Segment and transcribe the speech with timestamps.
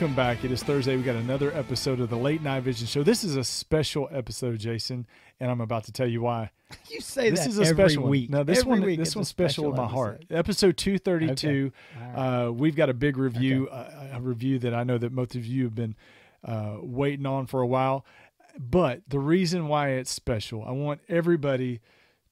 [0.00, 0.44] Welcome back.
[0.44, 0.96] It is Thursday.
[0.96, 3.02] We got another episode of the Late Night Vision Show.
[3.02, 5.06] This is a special episode, Jason,
[5.38, 6.52] and I'm about to tell you why.
[6.88, 8.30] You say this that is a every special week.
[8.30, 8.38] one.
[8.38, 10.24] No, this Every one, week this one's special in my heart.
[10.30, 10.38] episode.
[10.38, 11.72] Episode 232.
[11.98, 12.12] Okay.
[12.16, 15.34] All Uh, we've got a big review, uh, a review that I know that most
[15.36, 15.94] of you have been
[16.46, 18.06] uh, waiting on for a while.
[18.58, 21.80] But the reason why it's special, I want everybody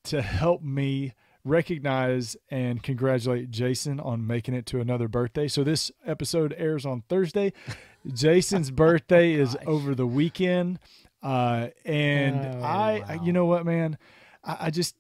[0.05, 1.13] to help me
[1.49, 5.49] recognize and congratulate Jason on making it to another birthday.
[5.49, 7.53] So this episode airs on Thursday.
[8.15, 10.79] Jason's birthday is over the weekend.
[11.23, 13.23] Uh, and Oh, I, wow.
[13.25, 13.99] you know what, man,
[14.45, 14.95] I, I just,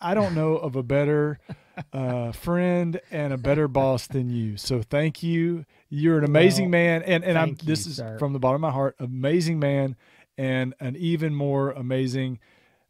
[0.00, 1.38] I don't know of a better
[1.92, 4.56] uh, friend and a better boss than you.
[4.56, 5.64] So thank you.
[5.90, 8.18] You're an amazing Well, man, and and I'm thank this is sir.
[8.18, 9.96] from the bottom of my heart, amazing man,
[10.36, 12.38] and an even more amazing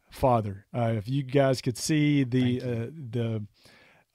[0.09, 0.65] father.
[0.73, 2.65] Uh, if you guys could see the uh,
[3.11, 3.45] the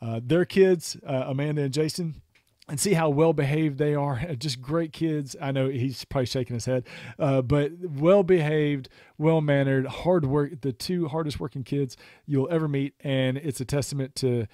[0.03, 2.21] uh, their kids, uh, Amanda and Jason.
[2.67, 4.19] And see how well behaved they are.
[4.39, 5.37] Just great kids.
[5.39, 6.87] I know he's probably shaking his head,
[7.19, 10.63] uh, but well behaved, well mannered, hard work.
[10.63, 14.47] The two hardest working kids you'll ever meet, and it's a testament to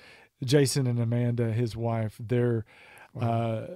[0.45, 2.17] Jason and Amanda, his wife.
[2.19, 2.65] They're
[3.21, 3.67] uh,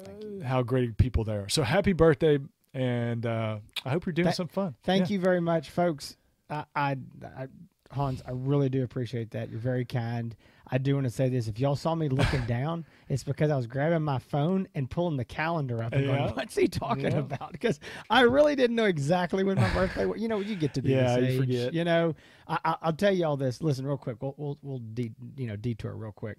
[0.44, 1.48] how great people they are.
[1.48, 2.40] So happy birthday,
[2.72, 4.74] and uh, I hope you're doing some fun.
[4.82, 5.14] Thank Yeah.
[5.14, 6.16] you very much, folks.
[6.50, 7.48] I, I, I,
[7.90, 9.50] Hans, I really do appreciate that.
[9.50, 10.34] You're very kind.
[10.68, 13.56] I do want to say this: if y'all saw me looking down, it's because I
[13.56, 16.16] was grabbing my phone and pulling the calendar up and Yeah.
[16.26, 17.18] going, "What's he talking Yeah.
[17.18, 17.78] about?" Because
[18.10, 20.06] I really didn't know exactly when my birthday.
[20.06, 20.20] was.
[20.20, 21.74] You know, you get to be Yeah, this you forget.
[21.74, 22.14] You know,
[22.48, 23.62] I, I, I'll tell you all this.
[23.62, 24.16] Listen, real quick.
[24.20, 26.38] We'll we'll, we'll de- you know detour real quick,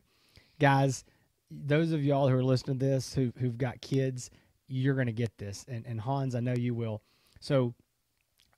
[0.59, 1.03] guys.
[1.51, 4.31] Those of y'all who are listening to this who who've got kids,
[4.67, 7.01] you're gonna get this, and and Hans, I know you will.
[7.39, 7.75] So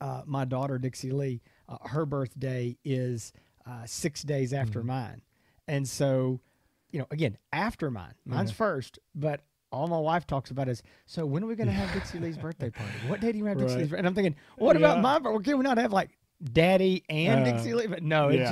[0.02, 3.32] uh, my daughter Dixie Lee, uh, her birthday is
[3.66, 4.88] uh, six days after Mm-hmm.
[4.88, 5.22] mine,
[5.68, 6.40] and so
[6.92, 9.42] you know, again, after mine, mine's first, but.
[9.70, 12.38] All my wife talks about is so when are we going to have Dixie Lee's
[12.48, 13.00] birthday party?
[13.02, 13.80] What day do you have Dixie Right.
[13.82, 13.90] Lee's?
[13.90, 14.86] bir-" And I'm thinking, what Yeah.
[14.94, 15.52] about my birthday?
[15.52, 16.18] Can we not have like
[16.54, 17.88] Daddy and Uh, Dixie Lee?
[17.88, 18.50] But no, it's,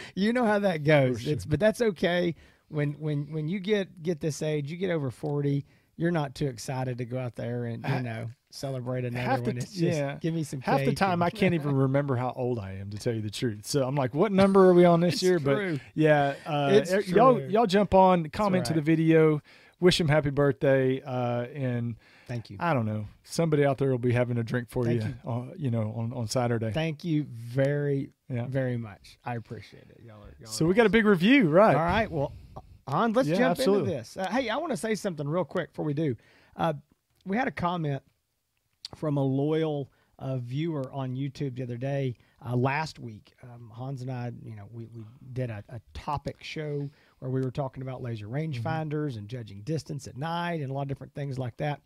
[0.14, 1.20] you know how that goes.
[1.20, 1.34] sure.
[1.34, 2.34] It's but that's okay.
[2.68, 5.66] When when when you get get this age, you get over forty,
[5.98, 9.58] you're not too excited to go out there and you know celebrate another half one.
[9.58, 10.16] It's just yeah.
[10.20, 12.90] give me some Half the time, and- I can't even remember how old I am
[12.90, 13.66] to tell you the truth.
[13.66, 15.38] So I'm like, what number are we on this year?
[15.38, 15.74] true.
[15.74, 19.40] But yeah, uh, y'all y'all jump on, comment to the video,
[19.80, 22.58] wish him happy birthday, uh, and Thank you.
[22.60, 25.44] I don't know, somebody out there will be having a drink for Thank you, Uh,
[25.56, 26.72] you know, on on Saturday.
[26.72, 28.46] Thank you very Yeah.
[28.46, 29.18] very much.
[29.24, 30.00] I appreciate it.
[30.04, 31.74] Y'all are, y'all So we got a big review, right?
[31.74, 32.10] All right.
[32.10, 32.32] Well,
[32.86, 33.12] on.
[33.12, 33.92] Let's Yeah, jump absolutely.
[33.94, 34.16] into this.
[34.16, 36.16] Uh, hey, I want to say something real quick before we do.
[36.56, 36.74] Uh,
[37.24, 38.02] we had a comment
[38.96, 42.16] from a loyal uh, viewer on YouTube the other day.
[42.46, 46.42] Uh, last week, um, Hans and I, you know, we, we did a, a topic
[46.42, 46.88] show
[47.18, 50.82] where we were talking about laser rangefinders and judging distance at night and a lot
[50.82, 51.80] of different things like that.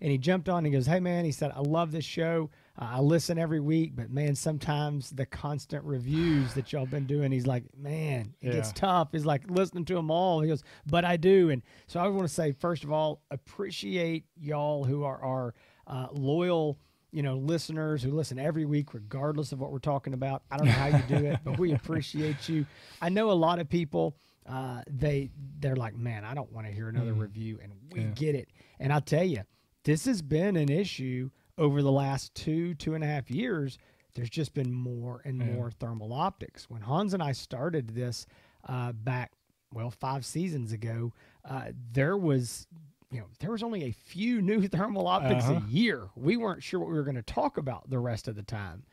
[0.00, 2.50] And he jumped on and he goes, Hey, man, he said, I love this show.
[2.80, 7.32] Uh, I listen every week, but man, sometimes the constant reviews that y'all been doing,
[7.32, 9.08] he's like, Man, it gets tough.
[9.10, 10.40] He's like listening to them all.
[10.40, 11.50] He goes, But I do.
[11.50, 15.54] And so I want to say, first of all, appreciate y'all who are our
[15.88, 16.78] uh, loyal.
[17.10, 20.42] You know, listeners who listen every week, regardless of what we're talking about.
[20.50, 22.66] I don't know how you do it, but we appreciate you.
[23.00, 24.14] I know a lot of people,
[24.46, 28.10] uh, they they're like, man, I don't want to hear another review, and we Yeah.
[28.14, 28.50] get it.
[28.78, 29.40] And I'll tell you,
[29.84, 33.78] this has been an issue over the last two two and a half years.
[34.14, 35.46] There's just been more and Yeah.
[35.46, 36.68] more thermal optics.
[36.68, 38.26] When Hans and I started this
[38.68, 39.32] uh, back,
[39.72, 41.14] well, five seasons ago,
[41.46, 42.66] uh, there was.
[43.10, 45.60] You know, there was only a few new thermal optics Uh-huh.
[45.66, 46.08] a year.
[46.14, 48.84] We weren't sure what we were going to talk about the rest of the time,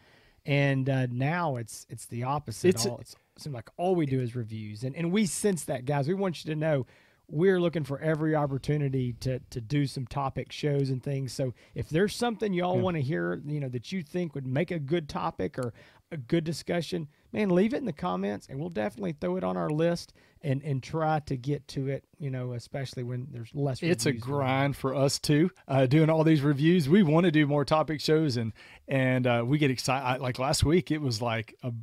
[0.46, 2.70] and uh, now it's it's the opposite.
[2.70, 5.64] It's- all, it's, it seems like all we do is reviews, and and we sense
[5.66, 6.08] that, guys.
[6.08, 6.86] We want you to know
[7.28, 11.34] we're looking for every opportunity to to do some topic shows and things.
[11.34, 12.82] So if there's something y'all Yeah.
[12.84, 15.74] want to hear, you know, that you think would make a good topic or
[16.12, 19.58] a good discussion, man, leave it in the comments, and we'll definitely throw it on
[19.58, 22.04] our list and and try to get to it.
[22.18, 23.84] You know, especially when there's less.
[23.84, 24.40] it's a reviews going on.
[24.40, 28.00] grind for us too uh, doing all these reviews we want to do more topic
[28.00, 28.54] shows and
[28.88, 31.74] and uh, we get excited like last week it was like a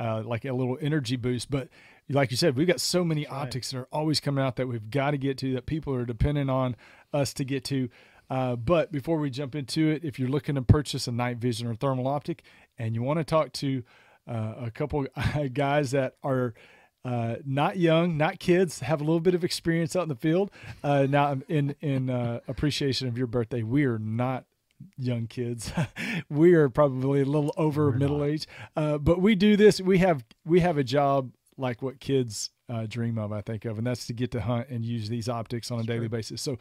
[0.00, 1.68] uh, like a little energy boost but
[2.08, 3.32] like you said we've got so many right.
[3.32, 6.04] optics that are always coming out that we've got to get to that people are
[6.04, 6.76] depending on
[7.12, 7.88] us to get to
[8.30, 11.66] uh, but before we jump into it if you're looking to purchase a night vision
[11.66, 12.42] or thermal optic
[12.78, 13.82] and you want to talk to
[14.28, 15.06] uh, a couple
[15.52, 16.54] guys that are
[17.04, 20.50] uh, not young, not kids, have a little bit of experience out in the field.
[20.84, 24.44] Uh, now, in in uh, appreciation of your birthday, we are not
[24.96, 25.72] young kids.
[26.28, 28.28] we are probably a little over We're middle not.
[28.28, 28.46] age,
[28.76, 29.80] uh, but we do this.
[29.80, 33.78] We have we have a job like what kids uh, dream of, I think of,
[33.78, 36.40] and that's to get to hunt and use these optics on a daily basis.
[36.40, 36.58] So,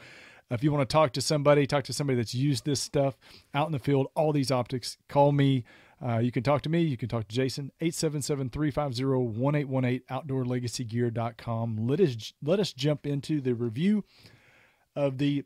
[0.49, 3.15] if you want to talk to somebody, talk to somebody that's used this stuff
[3.53, 5.63] out in the field, all these optics, call me.
[6.05, 6.81] Uh, you can talk to me.
[6.81, 11.87] You can talk to Jason, 877-350-1818, outdoorlegacygear.com.
[11.87, 14.03] Let us, let us jump into the review
[14.95, 15.43] of the,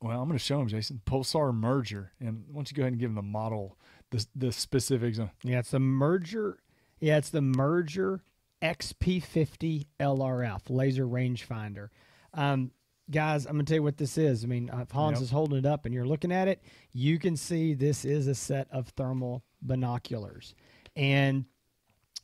[0.00, 2.12] well, I'm going to show him, Jason, Pulsar Merger.
[2.18, 3.76] And why don't you go ahead and give him the model,
[4.10, 5.20] the, the specifics.
[5.42, 6.60] Yeah, it's the Merger.
[7.00, 8.22] Yeah, it's the Merger
[8.62, 11.90] XP50 LRF, laser rangefinder.
[12.32, 12.70] Um,
[13.10, 14.42] guys, I'm gonna tell you what this is.
[14.42, 15.22] I mean, if Hans yep.
[15.22, 18.34] is holding it up and you're looking at it, you can see this is a
[18.34, 20.54] set of thermal binoculars,
[20.94, 21.44] and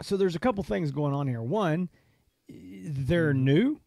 [0.03, 1.43] so there's a couple things going on here.
[1.43, 1.89] One,
[2.49, 3.45] they're mm-hmm.
[3.45, 3.81] new,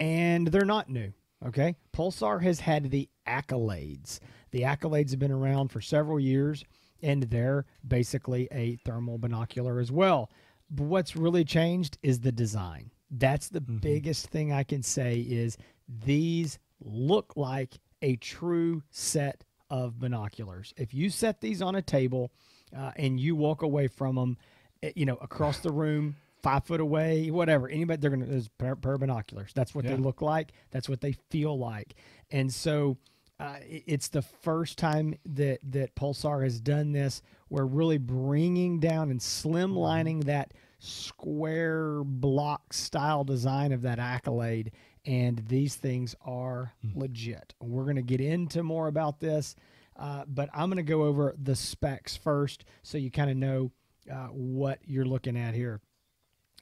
[0.00, 1.12] and they're not new.
[1.46, 4.20] Okay, Pulsar has had the accolades.
[4.52, 6.64] The accolades have been around for several years,
[7.02, 10.30] and they're basically a thermal binocular as well.
[10.70, 12.90] But what's really changed is the design.
[13.10, 13.78] That's the mm-hmm.
[13.78, 20.72] biggest thing I can say is these look like a true set of binoculars.
[20.76, 22.30] If you set these on a table
[22.76, 24.36] uh, and you walk away from them,
[24.82, 28.48] eh, you know, across the room, five foot away, whatever, anybody, they're going to, there's
[28.48, 29.52] pair, pair binoculars.
[29.54, 29.92] That's what yeah.
[29.92, 30.52] they look like.
[30.70, 31.94] That's what they feel like.
[32.30, 32.98] And so
[33.38, 37.22] uh, it's the first time that, that Pulsar has done this.
[37.50, 40.28] We're really bringing down and slimlining mm-hmm.
[40.28, 44.72] that square block style design of that accolade
[45.04, 46.96] and these things are mm.
[46.96, 49.54] legit we're going to get into more about this
[50.02, 53.70] uh, but i'm going to go over the specs first so you kind of know
[54.12, 55.80] uh, what you're looking at here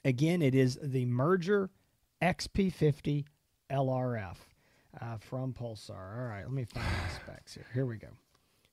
[0.05, 1.69] again it is the merger
[2.21, 3.25] xp50
[3.71, 4.37] lrf
[5.01, 8.07] uh, from pulsar all right let me find the specs here here we go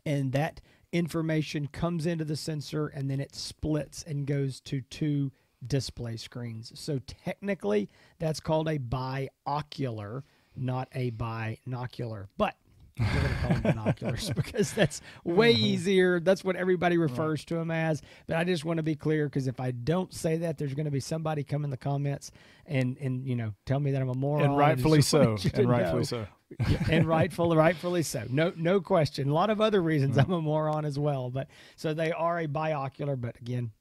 [0.05, 0.61] and that
[0.93, 5.31] information comes into the sensor, and then it splits and goes to two
[5.65, 6.71] display screens.
[6.75, 7.89] So technically,
[8.19, 10.21] that's called a biocular,
[10.57, 12.29] not a binocular.
[12.37, 12.55] But
[12.99, 15.59] we're going to call them binoculars because that's way uh-huh.
[15.59, 16.19] easier.
[16.19, 17.47] That's what everybody refers right.
[17.47, 18.01] to them as.
[18.27, 20.85] But I just want to be clear because if I don't say that, there's going
[20.85, 22.31] to be somebody come in the comments
[22.65, 24.45] and and you know tell me that I'm a moron.
[24.45, 25.37] And rightfully so.
[25.53, 26.03] And rightfully know.
[26.03, 26.27] so.
[26.69, 28.23] yeah, and rightfully, rightfully so.
[28.29, 29.29] No, no question.
[29.29, 31.29] A lot of other reasons I'm a moron as well.
[31.29, 33.19] But so they are a biocular.
[33.19, 33.71] But again,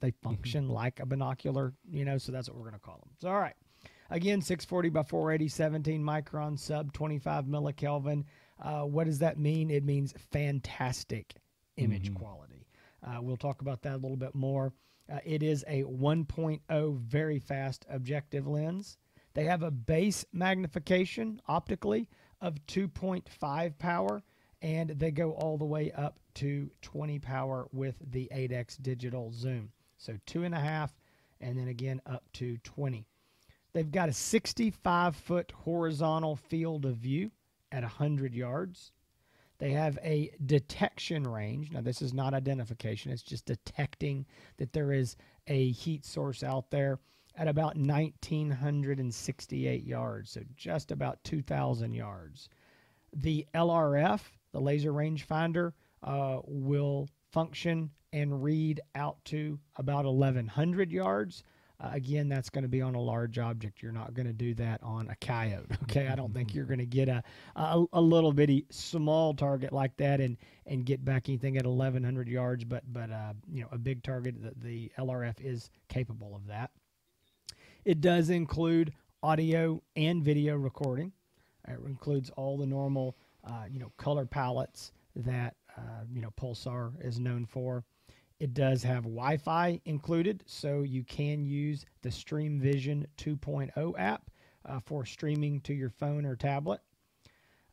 [0.00, 0.28] they mm-hmm.
[0.28, 0.72] function mm-hmm.
[0.72, 3.10] like a binocular, you know, so that's what we're going to call them.
[3.20, 3.54] So, all right.
[4.10, 8.24] Again, 640 by 480, 17 micron, sub 25 millikelvin.
[8.60, 9.70] Uh, what does that mean?
[9.70, 11.34] It means fantastic
[11.76, 12.22] image mm-hmm.
[12.22, 12.66] quality.
[13.06, 14.72] Uh, we'll talk about that a little bit more.
[15.12, 18.96] Uh, it is a 1.0 very fast objective lens.
[19.34, 22.08] They have a base magnification optically
[22.40, 24.22] of 2.5 power,
[24.62, 29.70] and they go all the way up to 20 power with the 8x digital zoom.
[29.98, 30.92] So two and a half,
[31.40, 33.06] and then again up to 20.
[33.72, 37.30] They've got a 65 foot horizontal field of view
[37.70, 38.92] at 100 yards.
[39.58, 41.72] They have a detection range.
[41.72, 45.16] Now, this is not identification, it's just detecting that there is
[45.48, 46.98] a heat source out there
[47.36, 52.48] at about 1,968 yards, so just about 2,000 yards.
[53.12, 54.20] The LRF,
[54.52, 55.72] the laser rangefinder,
[56.02, 61.44] uh, will function and read out to about 1,100 yards.
[61.80, 63.82] Uh, again, that's going to be on a large object.
[63.82, 65.66] You're not going to do that on a coyote.
[65.84, 67.22] Okay, I don't think you're going to get a,
[67.56, 72.28] a, a little bitty small target like that and and get back anything at 1,100
[72.28, 72.64] yards.
[72.64, 74.34] But but uh, you know a big target.
[74.42, 76.70] The, the LRF is capable of that.
[77.84, 78.92] It does include
[79.22, 81.12] audio and video recording.
[81.66, 86.92] It includes all the normal uh, you know color palettes that uh, you know Pulsar
[87.00, 87.84] is known for.
[88.40, 94.30] It does have Wi Fi included, so you can use the StreamVision 2.0 app
[94.64, 96.80] uh, for streaming to your phone or tablet.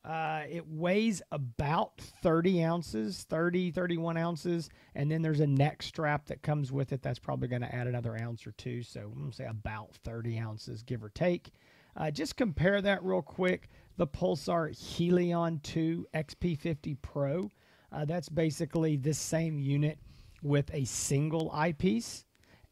[0.03, 4.69] Uh, it weighs about 30 ounces, 30, 31 ounces.
[4.93, 7.01] And then there's a neck strap that comes with it.
[7.01, 8.83] That's probably going to add another ounce or two.
[8.83, 11.51] So I'm going to say about 30 ounces, give or take.
[11.97, 13.69] Uh, just compare that real quick.
[13.97, 17.49] The Pulsar Helion 2 XP50 Pro.
[17.91, 19.97] Uh, that's basically this same unit
[20.45, 22.23] with a single eyepiece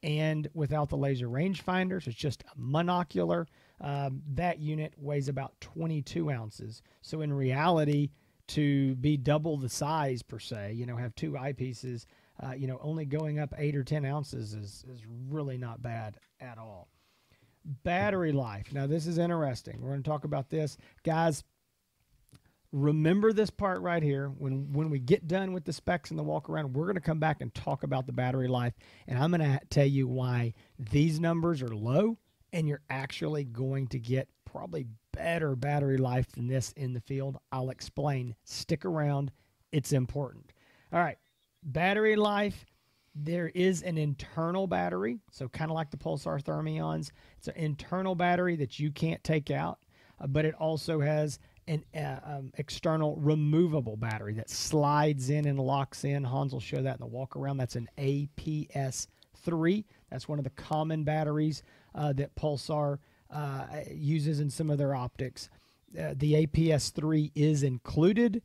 [0.03, 2.03] and without the laser rangefinder.
[2.03, 3.47] So it's just a monocular.
[3.81, 6.81] Um, that unit weighs about 22 ounces.
[7.01, 8.11] So in reality,
[8.49, 12.05] to be double the size per se, you know, have two eyepieces,
[12.43, 16.17] uh, you know, only going up eight or 10 ounces is, is really not bad
[16.39, 16.89] at all.
[17.83, 18.73] Battery life.
[18.73, 19.79] Now, this is interesting.
[19.81, 20.77] We're going to talk about this.
[21.03, 21.43] Guys,
[22.73, 24.29] remember this part right here.
[24.37, 27.01] When, when we get done with the specs and the walk around, we're going to
[27.01, 28.73] come back and talk about the battery life.
[29.07, 32.17] And I'm going to tell you why these numbers are low
[32.51, 37.37] and you're actually going to get probably better battery life than this in the field.
[37.51, 38.35] I'll explain.
[38.43, 39.31] Stick around,
[39.71, 40.51] it's important.
[40.91, 41.17] All right,
[41.63, 42.65] battery life.
[43.15, 47.11] There is an internal battery, so kind of like the Pulsar Thermions.
[47.37, 49.77] It's an internal battery that you can't take out,
[50.19, 51.37] uh, but it also has
[51.67, 56.23] an uh, um, external removable battery that slides in and locks in.
[56.23, 57.57] Hans will show that in the walk around.
[57.57, 59.85] That's an APS 3.
[60.09, 61.63] That's one of the common batteries
[61.95, 65.49] uh, that Pulsar uh, uses in some of their optics.
[65.97, 68.41] Uh, the APS 3 is included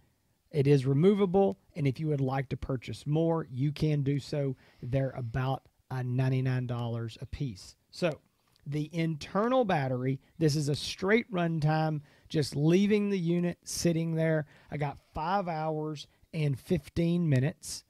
[0.51, 4.57] it is removable, and if you would like to purchase more, you can do so.
[4.83, 7.77] They're about uh, $99 a piece.
[7.91, 8.21] So,
[8.69, 14.47] the internal battery, this is a straight runtime, just leaving the unit sitting there.
[14.71, 17.85] I got five hours and 15 minutes.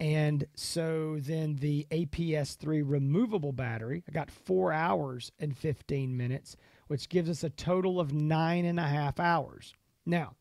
[0.00, 6.56] And so then the APS3 removable battery, I got four hours and 15 minutes,
[6.86, 9.74] which gives us a total of nine and a half hours.
[10.06, 10.36] Now,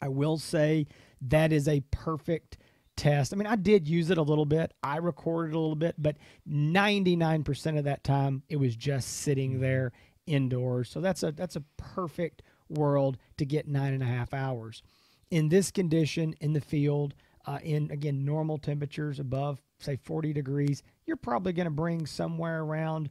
[0.00, 0.86] I will say
[1.20, 2.58] that is a perfect
[3.00, 3.32] test.
[3.32, 4.74] I mean, I did use it a little bit.
[4.82, 6.16] I recorded a little bit, but
[6.46, 9.62] 99% of that time it was just sitting mm-hmm.
[9.62, 9.92] there
[10.26, 10.90] indoors.
[10.90, 14.82] So that's a that's a perfect world to get nine and a half hours.
[15.30, 17.14] In this condition in the field,
[17.46, 22.60] uh, in again normal temperatures above say 40 degrees, you're probably going to bring somewhere
[22.60, 23.08] around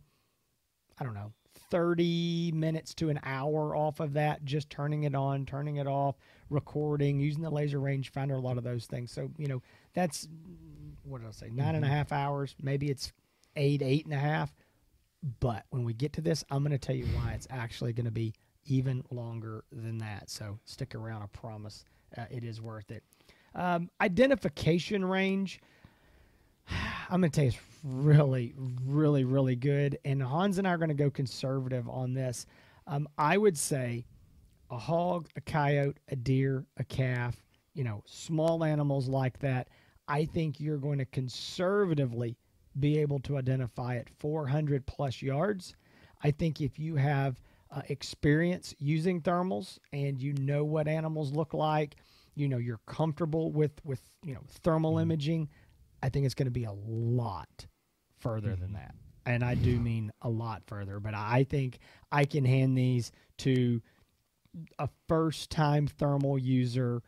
[0.99, 1.33] I don't know
[1.69, 6.15] 30 minutes to an hour off of that, just turning it on, turning it off,
[6.49, 9.11] recording, using the laser rangefinder, a lot of those things.
[9.11, 9.61] So, you know,
[9.93, 10.27] that's
[11.03, 11.49] what did I say?
[11.49, 11.95] Nine and a mm-hmm.
[11.95, 12.55] half hours.
[12.61, 13.11] Maybe it's
[13.55, 14.53] eight, eight and a half.
[15.39, 18.05] But when we get to this, I'm going to tell you why it's actually going
[18.05, 18.33] to be
[18.65, 20.29] even longer than that.
[20.29, 21.23] So stick around.
[21.23, 21.83] I promise
[22.17, 23.03] uh, it is worth it.
[23.55, 25.59] Um, identification range.
[27.09, 28.53] I'm going to taste really,
[28.85, 29.97] really, really good.
[30.05, 32.45] And Hans and I are going to go conservative on this.
[32.87, 34.05] Um, I would say
[34.69, 37.35] a hog, a coyote, a deer, a calf,
[37.73, 39.69] you know, small animals like that.
[40.07, 42.35] I think you're going to conservatively
[42.79, 45.75] be able to identify at 400 plus yards.
[46.23, 51.53] I think if you have uh, experience using thermals and you know what animals look
[51.53, 51.95] like,
[52.35, 55.11] you know you're comfortable with with you know thermal mm-hmm.
[55.11, 55.49] imaging,
[56.01, 57.67] I think it's going to be a lot
[58.19, 58.61] further mm-hmm.
[58.61, 58.95] than that.
[59.25, 61.79] And I do mean a lot further, but I think
[62.11, 63.81] I can hand these to
[64.79, 67.03] a first time thermal user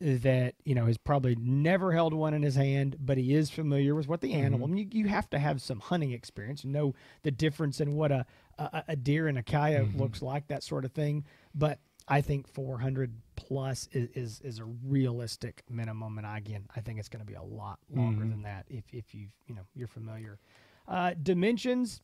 [0.00, 3.94] that you know has probably never held one in his hand, but he is familiar
[3.94, 4.44] with what the mm-hmm.
[4.44, 4.68] animal.
[4.68, 4.74] Mm-hmm.
[4.74, 7.94] I mean, you, you have to have some hunting experience, and know the difference in
[7.94, 8.26] what a
[8.58, 10.00] a, a deer and a coyote mm-hmm.
[10.00, 11.24] looks like, that sort of thing.
[11.54, 16.80] But I think 400 plus is, is, is a realistic minimum, and I, again, I
[16.80, 18.30] think it's going to be a lot longer mm-hmm.
[18.30, 20.38] than that if if you you know you're familiar.
[20.86, 22.02] Uh, dimensions.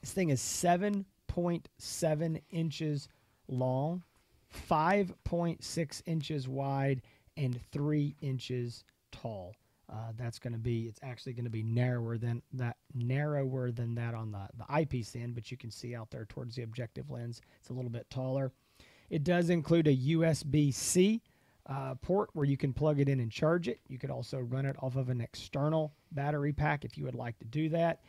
[0.00, 3.08] This thing is 7.7 inches
[3.48, 4.02] long,
[4.68, 7.00] 5.6 inches wide,
[7.38, 9.54] and three inches tall.
[9.90, 13.94] Uh, that's going to be it's actually going to be narrower than that narrower than
[13.94, 17.10] that on the the eyepiece end but you can see out there towards the objective
[17.10, 18.50] lens it's a little bit taller
[19.14, 21.22] it does include a USB-C
[21.66, 23.78] uh, port where you can plug it in and charge it.
[23.86, 27.38] You could also run it off of an external battery pack if you would like
[27.38, 28.00] to do that.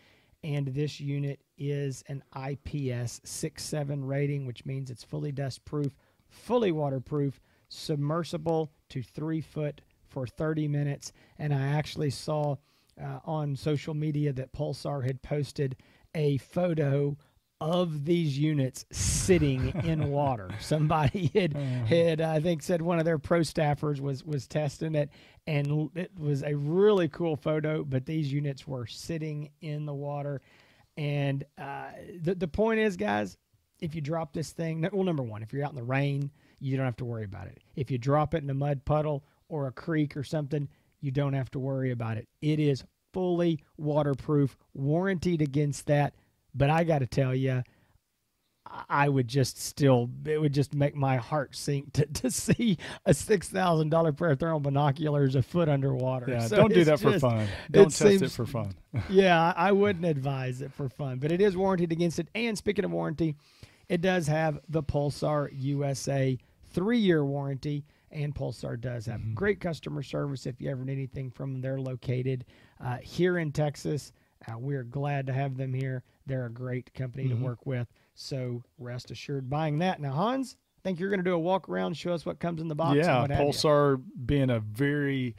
[0.43, 5.93] And this unit is an IPS 6.7 rating, which means it's fully dust proof,
[6.27, 11.13] fully waterproof, submersible to three foot for 30 minutes.
[11.37, 12.55] And I actually saw
[12.99, 15.75] uh, on social media that Pulsar had posted
[16.15, 17.15] a photo
[17.61, 20.49] of these units sitting in water.
[20.59, 21.85] Somebody had uh-huh.
[21.85, 25.09] had I think said one of their pro staffers was was testing it,
[25.47, 27.83] and it was a really cool photo.
[27.83, 30.41] But these units were sitting in the water,
[30.97, 33.37] and uh, the the point is, guys,
[33.79, 36.77] if you drop this thing, well, number one, if you're out in the rain, you
[36.77, 37.59] don't have to worry about it.
[37.75, 40.67] If you drop it in a mud puddle or a creek or something,
[41.01, 42.27] you don't have to worry about it.
[42.41, 42.83] It is
[43.13, 46.13] fully waterproof, warranted against that.
[46.55, 47.63] But I got to tell you,
[48.89, 53.11] I would just still, it would just make my heart sink to, to see a
[53.11, 56.31] $6,000 pair of thermal binoculars a foot underwater.
[56.31, 57.47] Yeah, So don't do that for fun.
[57.69, 58.73] Don't test it for fun.
[59.09, 62.27] yeah, I I wouldn't advise it for fun, but it is warranted against it.
[62.33, 63.35] And speaking of warranty,
[63.89, 66.37] it does have the Pulsar USA
[66.71, 69.33] three year warranty, and Pulsar does have Mm-hmm.
[69.35, 71.61] great customer service if you ever need anything from them.
[71.61, 72.45] They're located
[72.83, 74.11] uh, here in Texas.
[74.47, 76.03] Uh, we're glad to have them here.
[76.25, 77.39] They're a great company Mm-hmm.
[77.39, 77.87] to work with.
[78.15, 79.99] So rest assured buying that.
[79.99, 82.61] Now, Hans, I think you're going to do a walk around, show us what comes
[82.61, 82.97] in the box.
[82.97, 83.25] yeah.
[83.27, 85.35] Pulsar being a very,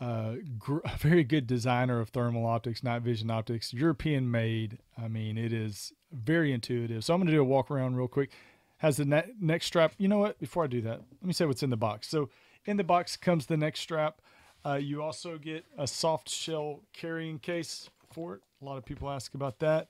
[0.00, 4.78] uh, gr- a very good designer of thermal optics, night vision optics, European made.
[4.96, 7.04] I mean, it is very intuitive.
[7.04, 8.30] So I'm going to do a walk around real quick.
[8.78, 9.92] Has the ne- neck strap.
[9.98, 10.38] You know what?
[10.38, 12.08] Before I do that, let me say what's in the box.
[12.08, 12.28] So
[12.66, 14.20] in the box comes the neck strap.
[14.66, 18.40] Uh, you also get a soft shell carrying case for it.
[18.62, 19.88] A lot of people ask about that.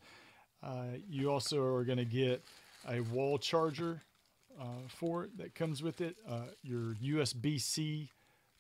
[0.65, 2.43] Uh, you also are going to get
[2.89, 4.01] a wall charger
[4.61, 6.17] uh, for it that comes with it.
[6.29, 8.11] Uh, your USB C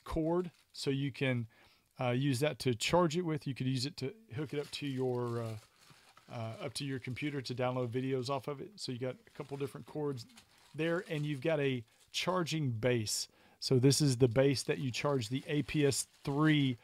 [0.05, 1.47] cord, so you can
[2.01, 3.47] uh, use that to charge it with.
[3.47, 6.99] You could use it to hook it up to your uh, uh, up to your
[6.99, 8.71] computer to download videos off of it.
[8.77, 10.27] So you got a couple different cords
[10.75, 13.29] there, and you've got a charging base.
[13.61, 16.77] So this is the base that you charge the APS three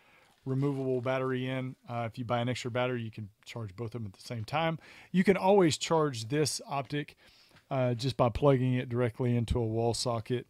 [0.45, 1.77] removable battery in.
[1.89, 4.27] Uh, if you buy an extra battery, you can charge both of them at the
[4.27, 4.79] same time.
[5.13, 7.17] You can always charge this optic
[7.71, 10.47] uh, just by plugging it directly into a wall socket,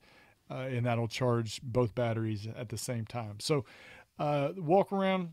[0.50, 3.40] uh, and that'll charge both batteries at the same time.
[3.40, 3.64] So,
[4.18, 5.30] uh, walk around.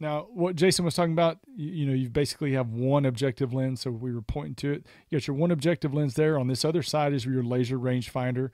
[0.00, 3.80] Now, what Jason was talking about, you, you know, you basically have one objective lens.
[3.80, 4.86] So we were pointing to it.
[5.08, 6.38] You got your one objective lens there.
[6.38, 8.50] On this other side is your laser rangefinder.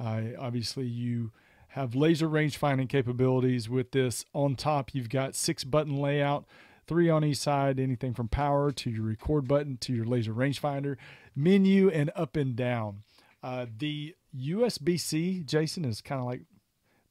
[0.00, 1.32] Uh, obviously, you
[1.68, 4.24] have laser range finding capabilities with this.
[4.34, 6.46] On top, you've got six button layout,
[6.86, 10.96] three on each side, anything from power to your record button to your laser rangefinder,
[11.36, 13.02] menu, and up and down.
[13.42, 16.42] Uh, the USB C, Jason, is kind of like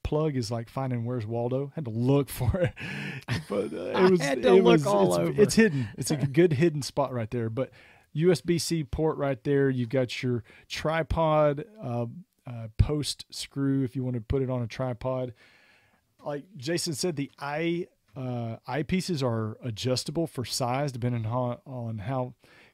[0.04, 1.72] plug is like finding where's Waldo.
[1.76, 2.74] Had to look for it,
[3.50, 5.42] but uh, it was had to it look was all it's, over.
[5.42, 5.90] it's hidden.
[5.98, 7.50] It's a good hidden spot right there.
[7.50, 7.72] But
[8.16, 9.70] USB C port right there.
[9.70, 12.08] You've got your tripod uh,
[12.48, 15.34] uh, post screw if you want to put it on a tripod.
[16.24, 22.34] Like Jason said, the eye uh, eyepieces are adjustable for size depending on, on how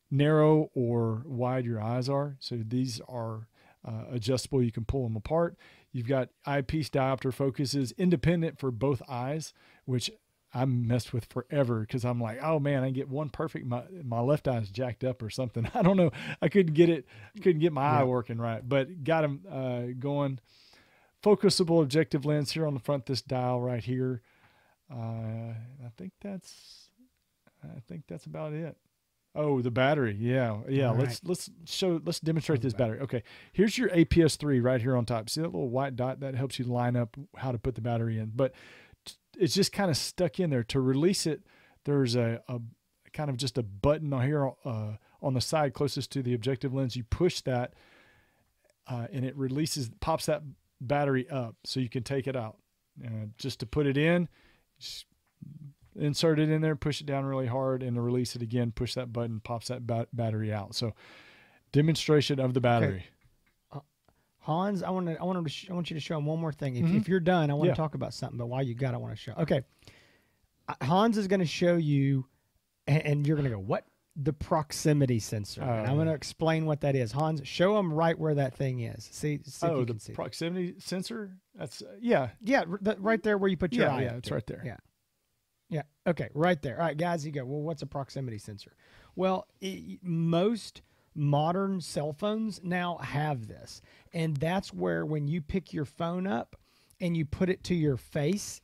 [0.10, 2.38] narrow or wide your eyes are.
[2.40, 3.48] So these are
[3.86, 4.64] uh, adjustable.
[4.64, 5.58] You can pull them apart.
[5.92, 9.54] You've got eyepiece diopter focuses independent for both eyes,
[9.86, 10.10] which
[10.54, 13.66] I messed with forever because I'm like, oh man, I get one perfect.
[13.66, 15.70] My my left eye's jacked up or something.
[15.74, 16.12] I don't know.
[16.42, 17.06] I couldn't get it.
[17.42, 20.40] Couldn't get my eye working right, but got them uh, going.
[21.24, 23.06] Focusable objective lens here on the front.
[23.06, 24.22] This dial right here.
[24.92, 25.54] Uh,
[25.86, 26.90] I think that's.
[27.64, 28.78] I think that's about it.
[29.36, 30.16] Oh, the battery.
[30.20, 30.90] Yeah, yeah.
[30.90, 32.00] All let's let's show.
[32.06, 33.00] Let's demonstrate this battery.
[33.00, 35.30] Okay, here's your APS three right here on top.
[35.30, 38.20] See that little white dot that helps you line up how to put the battery
[38.20, 38.32] in.
[38.36, 38.54] But
[39.38, 40.64] it's just kind of stuck in there.
[40.64, 41.42] To release it,
[41.86, 42.60] there's a, a
[43.14, 46.74] kind of just a button on here uh, on the side closest to the objective
[46.74, 46.96] lens.
[46.96, 47.74] You push that,
[48.88, 50.44] uh, and it releases, pops that
[50.82, 52.58] battery up, so you can take it out.
[53.04, 54.30] Uh, just to put it in,
[54.80, 55.06] just
[55.96, 58.94] insert it in there, push it down really hard, and to release it again, push
[58.94, 60.76] that button, pops that ba- battery out.
[60.76, 60.94] So,
[61.72, 63.06] demonstration of the battery.
[64.44, 66.40] Hans, I want to, I want to, sh- I want you to show him one
[66.40, 66.76] more thing.
[66.76, 66.98] If, Mhm.
[66.98, 67.74] if you're done, I want Yeah.
[67.74, 68.38] to talk about something.
[68.38, 69.34] But while you got, I want to show.
[69.38, 69.62] Okay,
[70.68, 72.26] Uh, Hans is going to show you,
[72.88, 73.86] and, and you're going to go, what?
[74.16, 75.62] The proximity sensor.
[75.62, 75.96] and I'm Oh.
[75.96, 77.12] going to explain what that is.
[77.12, 79.06] Hans, show him right where that thing is.
[79.12, 80.12] See, see if oh, you the can see.
[80.14, 80.16] it.
[80.16, 81.36] proximity sensor.
[81.56, 84.02] That's uh, yeah, yeah, r- right there where you put your yeah, eye.
[84.04, 84.14] yeah.
[84.18, 84.62] It's right there.
[84.66, 84.78] Yeah.
[85.70, 85.82] Yeah.
[86.06, 86.30] Okay.
[86.34, 86.78] Right there.
[86.80, 87.26] All right, guys.
[87.26, 87.44] You go.
[87.46, 88.76] Well, what's a proximity sensor?
[89.16, 90.82] Well, i most
[91.16, 93.82] modern cell phones now have this,
[94.14, 96.56] and that's where when you pick your phone up
[97.02, 98.62] and you put it to your face,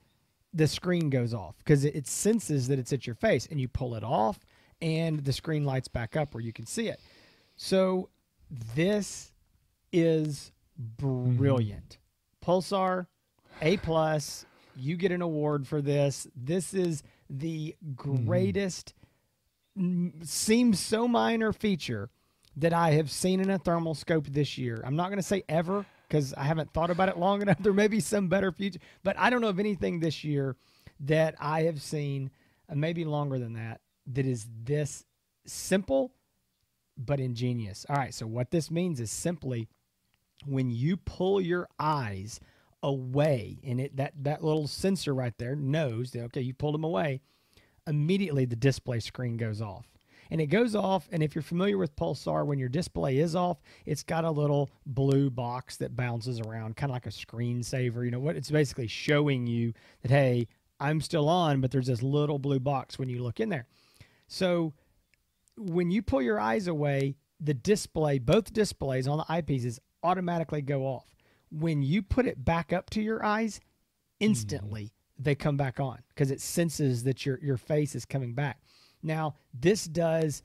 [0.54, 3.68] the screen goes off because it, it senses that it's at your face, and you
[3.68, 4.40] pull it off,
[4.82, 7.00] and the screen lights back up where you can see it.
[7.58, 8.10] So
[8.76, 9.34] this
[9.92, 11.36] is mm-hmm.
[11.36, 11.98] brilliant.
[12.44, 13.08] Pulsar
[13.62, 14.46] A plus.
[14.76, 16.26] You get an award for this.
[16.36, 18.26] This is the mm-hmm.
[18.26, 18.94] greatest,
[19.78, 22.10] n- seems so minor feature
[22.60, 24.82] that I have seen in a thermal scope this year.
[24.86, 27.60] I'm not going to say ever because I haven't thought about it long enough.
[27.60, 30.56] There may be some better future, but I don't know of anything this year
[31.02, 32.32] that I have seen,
[32.70, 35.06] uh, maybe longer than that, that is this
[35.46, 36.12] simple
[36.98, 37.86] but ingenious.
[37.90, 39.70] All right, so what this means is simply
[40.46, 42.40] when you pull your eyes
[42.82, 46.86] away and it that that little sensor right there knows that okay you pulled them
[46.86, 47.20] away
[47.86, 49.86] immediately the display screen goes off
[50.32, 53.60] and it goes off and if you're familiar with pulsar when your display is off
[53.86, 58.12] it's got a little blue box that bounces around kind of like a screensaver you
[58.12, 60.48] know what it's basically showing you that hey
[60.80, 63.66] i'm still on but there's this little blue box when you look in there.
[64.28, 64.74] So
[65.58, 70.84] when you pull your eyes away the display both displays on the eyepieces automatically go
[70.84, 71.16] off.
[71.52, 73.60] When you put it back up to your eyes
[74.20, 75.24] instantly mm-hmm.
[75.24, 78.62] they come back on because it senses that your your face is coming back
[79.02, 80.44] now, this does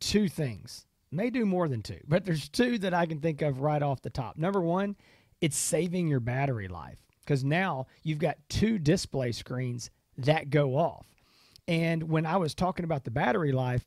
[0.00, 0.86] two things.
[1.10, 4.02] May do more than two, but there's two that I can think of right off
[4.02, 4.36] the top.
[4.36, 4.96] Number one,
[5.40, 11.06] it's saving your battery life because now you've got two display screens that go off.
[11.66, 13.84] And when I was talking about the battery life,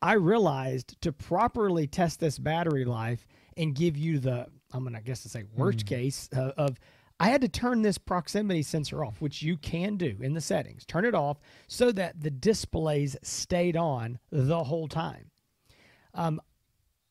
[0.00, 5.00] I realized to properly test this battery life and give you the, I'm going to
[5.00, 5.86] guess to say worst mm.
[5.86, 6.78] case uh, of
[7.20, 10.84] I had to turn this proximity sensor off, which you can do in the settings.
[10.84, 15.30] Turn it off so that the displays stayed on the whole time.
[16.14, 16.40] Um,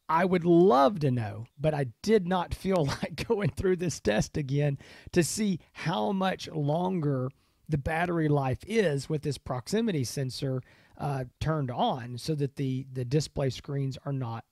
[0.09, 4.35] I would love to know, but I did not feel like going through this test
[4.35, 4.77] again
[5.13, 7.29] to see how much longer
[7.69, 10.61] the battery life is with this proximity sensor
[10.97, 14.43] uh, turned on so that the, the display screens are not,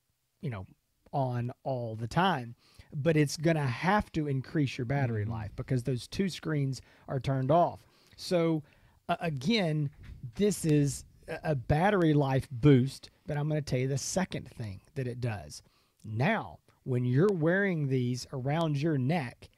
[0.42, 0.66] you know,
[1.12, 2.56] on all the time
[2.94, 5.34] but it's going to have to increase your battery mm-hmm.
[5.34, 7.80] life because those two screens are turned off.
[8.18, 8.64] So,
[9.08, 9.90] uh, again,
[10.36, 11.06] this is
[11.44, 15.22] a battery life boost, but I'm going to tell you the second thing that it
[15.22, 15.62] does.
[16.04, 19.50] Now, when you're wearing these around your neck,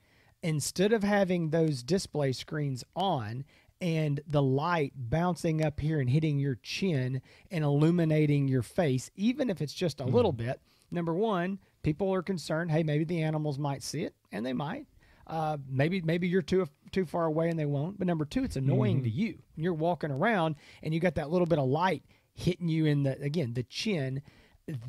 [0.43, 3.45] instead of having those display screens on
[3.79, 9.49] and the light bouncing up here and hitting your chin and illuminating your face, even
[9.49, 10.13] if it's just a mm.
[10.13, 10.59] little bit,
[10.91, 12.71] number one, people are concerned.
[12.71, 14.85] Hey, maybe the animals might see it, and they might.
[15.27, 17.97] Uh, maybe maybe you're too too far away and they won't.
[17.97, 19.05] But number two, it's annoying mm-hmm.
[19.05, 19.37] to you.
[19.55, 23.19] You're walking around and you got that little bit of light hitting you in the
[23.21, 24.21] again the chin.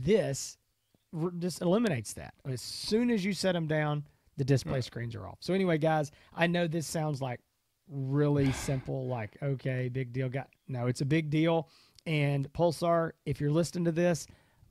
[0.00, 0.56] This
[1.38, 4.04] just eliminates that as soon as you set them down.
[4.38, 4.84] The display right.
[4.84, 5.36] screens are off.
[5.40, 7.38] So anyway, guys, I know this sounds like
[7.88, 9.06] really simple.
[9.06, 10.28] Like okay, big deal.
[10.28, 11.68] Got no, it's a big deal.
[12.06, 14.26] And Pulsar, if you're listening to this,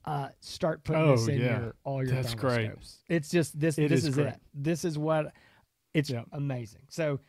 [0.06, 1.60] uh, start putting oh, this in yeah.
[1.60, 2.72] your all your That's great.
[3.08, 3.78] It's just this.
[3.78, 4.36] It this is, is it.
[4.54, 5.34] This is what
[5.94, 6.26] it's yep.
[6.32, 6.82] amazing.
[6.90, 7.20] So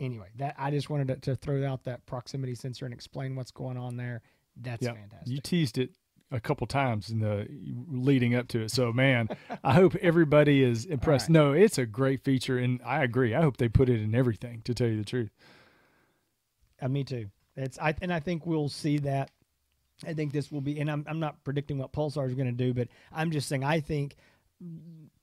[0.00, 3.50] anyway, that I just wanted to, to, throw out that proximity sensor and explain what's
[3.50, 4.22] going on there.
[4.56, 4.96] That's yep.
[4.96, 5.28] fantastic.
[5.28, 5.90] You teased it
[6.30, 7.46] a couple times in the
[7.88, 8.70] leading up to it.
[8.70, 9.28] So man,
[9.62, 11.28] I hope everybody is impressed.
[11.28, 11.34] Right.
[11.34, 13.34] No, it's a great feature, and I agree.
[13.34, 14.62] I hope they put it in everything.
[14.64, 15.30] To tell you the truth,
[16.80, 17.30] uh, me too.
[17.56, 19.30] It's I and I think we'll see that
[20.06, 22.52] I think this will be, and I'm, I'm not predicting what Pulsar is going to
[22.52, 24.16] do, but I'm just saying I think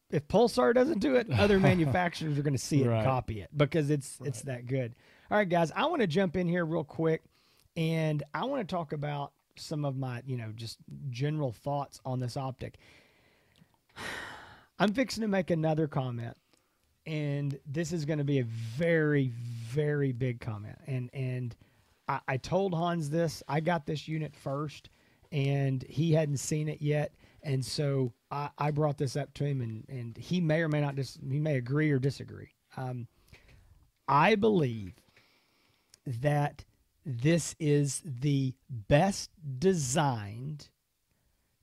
[0.10, 2.98] if Pulsar doesn't do it, other manufacturers are going to see it right.
[2.98, 4.28] and copy it because it's right.
[4.28, 4.96] it's that good.
[5.30, 7.24] All right, guys, I want to jump in here real quick,
[7.76, 10.78] and I want to talk about some of my you know just
[11.10, 12.78] general thoughts on this optic.
[14.80, 16.36] I'm fixing to make another comment,
[17.06, 19.32] and this is going to be a very
[19.70, 21.56] very big comment, and and
[22.12, 23.42] I, I told Hans this.
[23.48, 24.90] I got this unit first,
[25.32, 27.14] and he hadn't seen it yet.
[27.42, 30.82] And so I, I brought this up to him, and, and he may or may
[30.82, 32.50] not dis, he may agree or disagree.
[32.76, 33.08] Um,
[34.08, 34.94] I believe
[36.06, 36.66] that
[37.06, 40.70] this is the best designed,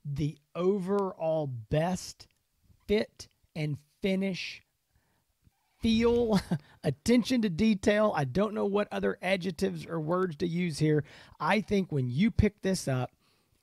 [0.03, 2.27] the overall best
[2.87, 4.63] fit and finish
[5.79, 6.39] feel,
[6.83, 8.13] attention to detail.
[8.15, 11.03] I don't know what other adjectives or words to use here.
[11.39, 13.11] I think when you pick this up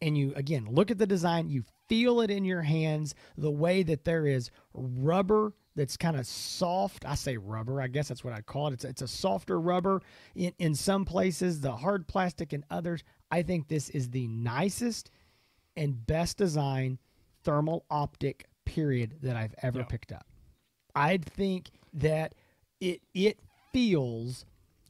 [0.00, 3.83] and you, again, look at the design, you feel it in your hands, the way
[3.83, 7.05] that there is rubber that's kind of soft.
[7.05, 8.74] I say rubber, I guess that's what I'd call it.
[8.74, 10.00] It's, it's a softer rubber
[10.35, 13.05] in, in some places, the hard plastic in others.
[13.31, 15.11] I think this is the nicest
[15.76, 16.98] and best design
[17.44, 19.85] thermal optic period that I've ever yeah.
[19.85, 20.26] picked up.
[20.94, 22.35] I'd think that
[22.80, 23.38] it it
[23.72, 24.44] feels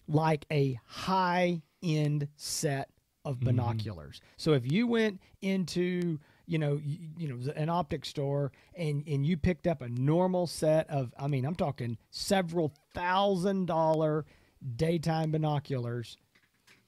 [0.08, 2.90] like a high end set
[3.24, 3.46] of mm-hmm.
[3.46, 4.16] binoculars.
[4.16, 4.34] Mm-hmm.
[4.36, 9.26] So if you went into you know you, you, know an optic store and and
[9.26, 14.24] you picked up a normal set of I mean I'm talking several thousand dollar
[14.76, 16.16] daytime binoculars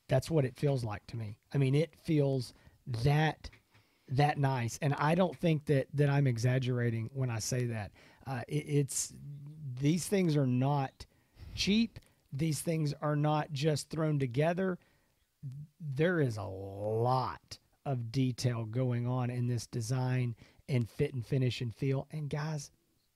[0.09, 1.39] that's what it feels like to me.
[1.53, 2.55] I mean it feels
[3.03, 3.51] that
[4.11, 7.93] that nice and I don't think that that I'm exaggerating when I say that.
[8.27, 9.15] Uh, it, it's
[9.79, 11.07] these things are not
[11.55, 11.99] cheap.
[12.33, 14.79] These things are not just thrown together.
[15.81, 20.35] There is a lot of detail going on in this design
[20.69, 22.07] and fit and finish and feel.
[22.11, 22.71] And guys,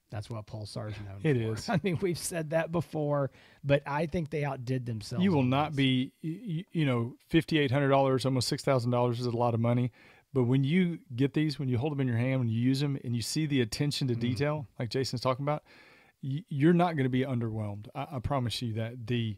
[0.09, 1.53] That's what Pulsar's known It for.
[1.53, 1.69] is.
[1.69, 3.31] I mean, we've said that before,
[3.63, 5.23] but I think they outdid themselves.
[5.23, 5.77] You will not this.
[5.77, 9.55] be, you, you know, fifty eight hundred dollars, almost six thousand dollars is a lot
[9.55, 9.91] of money.
[10.31, 12.79] But when you get these, when you hold them in your hand, when you use
[12.79, 14.21] them, and you see the attention to mm-hmm.
[14.21, 15.63] detail, like Jason's talking about,
[16.23, 17.87] you're not going to be underwhelmed.
[17.93, 19.37] I, I promise you that the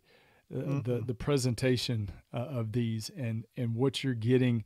[0.56, 4.64] uh, the the presentation uh, of these and and what you're getting,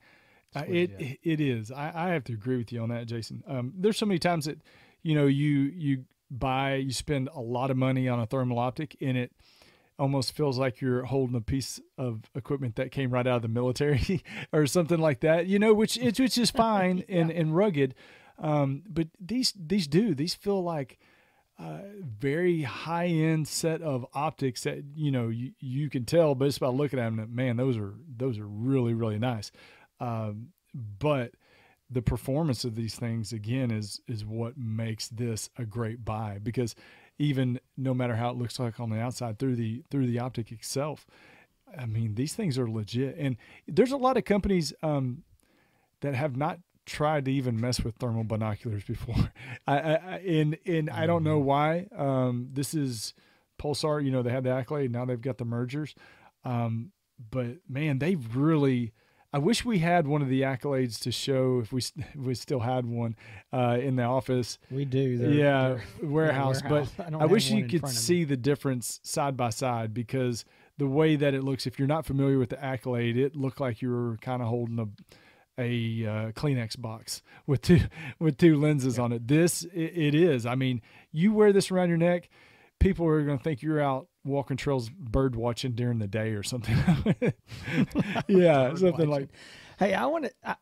[0.55, 1.19] uh, it legit.
[1.23, 1.71] it is.
[1.71, 3.43] I, I have to agree with you on that, Jason.
[3.47, 4.61] Um, there's so many times that
[5.01, 8.95] you know you you buy you spend a lot of money on a thermal optic
[9.01, 9.31] and it
[9.97, 13.47] almost feels like you're holding a piece of equipment that came right out of the
[13.47, 17.95] military or something like that you know which it's which is fine and and rugged
[18.37, 20.99] um, but these these do these feel like
[21.59, 26.45] uh, very high end set of optics that you know you, you can tell but
[26.45, 29.51] it's by looking at them man those are those are really really nice.
[29.99, 31.33] Um, but
[31.89, 36.75] the performance of these things again is is what makes this a great buy because
[37.17, 40.51] even no matter how it looks like on the outside through the through the optic
[40.51, 41.05] itself
[41.77, 43.15] i mean these things are legit.
[43.17, 45.23] And there's a lot of companies um,
[46.01, 46.59] that have not
[46.89, 49.31] tried to even mess with thermal binoculars before
[49.67, 53.13] I, I, I and and i don't know why um, this is
[53.59, 55.95] pulsar you know they had the accolade now they've got the mergers
[56.43, 56.91] um,
[57.31, 58.93] but man they've really
[59.31, 62.61] I wish we had one of the accolades to show if we if we still
[62.61, 63.15] had one
[63.53, 64.57] uh, in the office.
[64.71, 65.19] We do.
[65.19, 66.63] They're, yeah, they're- warehouse.
[66.63, 66.91] warehouse.
[66.97, 68.03] But don't I, wish you could front of me.
[68.03, 70.45] see the difference side by side because
[70.79, 71.67] the way that it looks.
[71.67, 74.79] If you're not familiar with the accolade, it looked like you were kind of holding
[74.79, 74.87] a
[75.59, 77.81] a uh, Kleenex box with two
[78.19, 79.27] with two lenses on it.
[79.27, 80.45] This it, it is.
[80.45, 82.29] I mean, you wear this around your neck,
[82.79, 86.43] people are going to think you're out walking trails bird watching during the day or
[86.43, 86.75] something.
[88.27, 89.09] yeah, something watching.
[89.09, 89.29] like
[89.77, 90.55] Hey, I want to I,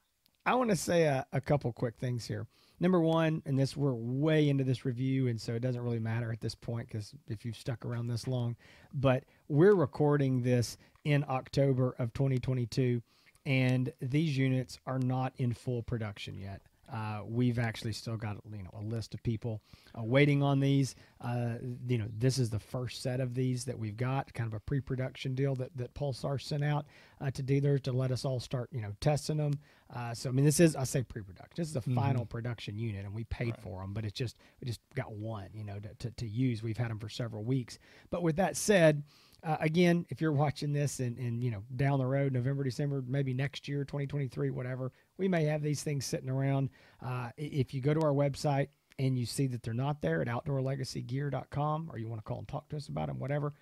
[0.46, 2.48] I want to say a, a couple quick things here.
[2.80, 6.32] Number one, and this we're way into this review, and so it doesn't really matter
[6.32, 8.56] at this point because if you've stuck around this long,
[8.94, 13.02] but we're recording this in October of 2022,
[13.48, 16.62] and these units are not in full production yet.
[16.92, 19.62] Uh, we've actually still got you know a list of people
[19.98, 20.96] uh, waiting on these.
[21.22, 21.56] Uh,
[21.88, 24.60] you know, this is the first set of these that we've got, kind of a
[24.60, 26.86] pre-production deal that that Pulsar sent out
[27.20, 29.54] uh, to dealers to let us all start you know testing them.
[29.94, 31.54] Uh, so I mean, this is I say pre-production.
[31.56, 34.68] This is the final production unit, and we paid for them, but it's just we
[34.68, 36.64] just got one you know to, to, to use.
[36.64, 37.80] We've had them for several weeks.
[38.10, 39.04] But with that said,
[39.48, 43.02] uh, again, if you're watching this and, and you know down the road, November, December,
[43.08, 46.70] maybe next year, 2023, whatever, we may have these things sitting around.
[47.04, 48.68] Uh, if you go to our website
[49.00, 52.48] and you see that they're not there at outdoorlegacygear.com, or you want to call and
[52.50, 53.54] talk to us about them, whatever,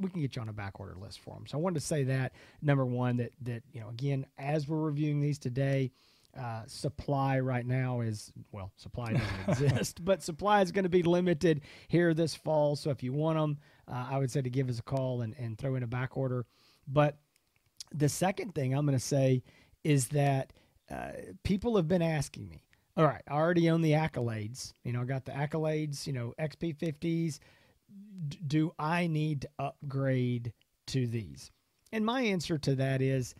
[0.00, 1.46] we can get you on a back order list for them.
[1.46, 4.80] So I wanted to say that number one, that that you know, again, as we're
[4.80, 5.92] reviewing these today.
[6.38, 11.02] Uh, supply right now is well, supply doesn't exist, but supply is going to be
[11.02, 12.74] limited here this fall.
[12.74, 15.34] So if you want them, uh, I would say to give us a call and,
[15.38, 16.46] and throw in a back order.
[16.88, 17.18] But
[17.92, 19.42] the second thing I'm going to say
[19.84, 20.52] is that
[20.90, 21.10] uh,
[21.42, 22.64] people have been asking me,
[22.96, 24.72] all right, I already own the accolades.
[24.84, 27.38] You know, I got the accolades, you know, XP50s.
[28.28, 30.52] D- do I need to upgrade
[30.88, 31.50] to these?
[31.92, 33.34] And my answer to that is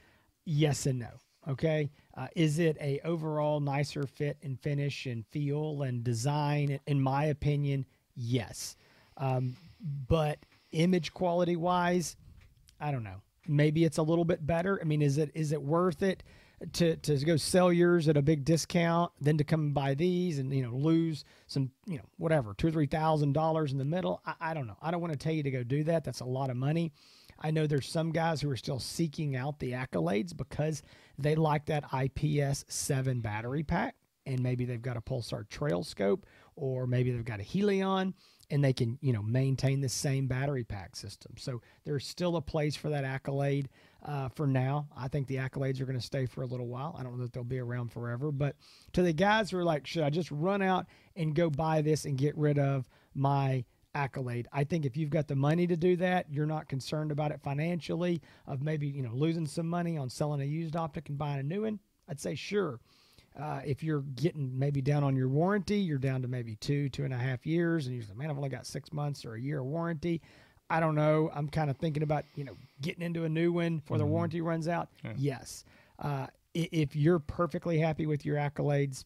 [0.45, 1.11] yes and no.
[1.49, 1.91] Okay.
[2.15, 6.79] Uh, is it a overall nicer fit and finish and feel and design?
[6.87, 8.77] In my opinion, yes.
[9.17, 9.57] Um,
[10.09, 10.39] but
[10.73, 12.17] image quality wise,
[12.81, 13.23] I don't know.
[13.49, 14.79] Maybe it's a little bit better.
[14.81, 16.23] I mean, is it is it worth it
[16.75, 20.55] to to go sell yours at a big discount, then to come buy these and
[20.55, 24.23] you know lose some you know whatever two or three thousand dollars in the middle?
[24.27, 24.77] I, I don't know.
[24.81, 26.05] I don't want to tell you to go do that.
[26.05, 26.93] That's a lot of money.
[27.39, 30.83] I know there's some guys who are still seeking out the accolades because
[31.19, 36.27] they like that IPS seven battery pack, and maybe they've got a Pulsar Trail Scope,
[36.57, 38.15] or maybe they've got a Helion,
[38.51, 41.33] and they can you know maintain the same battery pack system.
[41.37, 43.69] So there's still a place for that accolade
[44.05, 44.89] uh, for now.
[44.97, 46.95] I think the accolades are going to stay for a little while.
[46.99, 48.57] I don't know that they'll be around forever, but
[48.93, 52.05] to the guys who are like, should I just run out and go buy this
[52.05, 54.49] and get rid of my accolade?
[54.53, 57.41] I think if you've got the money to do that, you're not concerned about it
[57.43, 61.41] financially of maybe you know losing some money on selling a used optic and buying
[61.41, 61.79] a new one.
[62.09, 62.81] I'd say sure.
[63.39, 67.05] Uh, if you're getting maybe down on your warranty, you're down to maybe two, two
[67.05, 69.41] and a half years, and you're like, man, I've only got six months or a
[69.41, 70.21] year of warranty.
[70.69, 71.31] I don't know.
[71.35, 74.41] I'm kind of thinking about you know getting into a new one before the warranty
[74.41, 74.89] runs out.
[75.17, 75.65] Yes.
[75.99, 79.05] Uh, if you're perfectly happy with your accolades,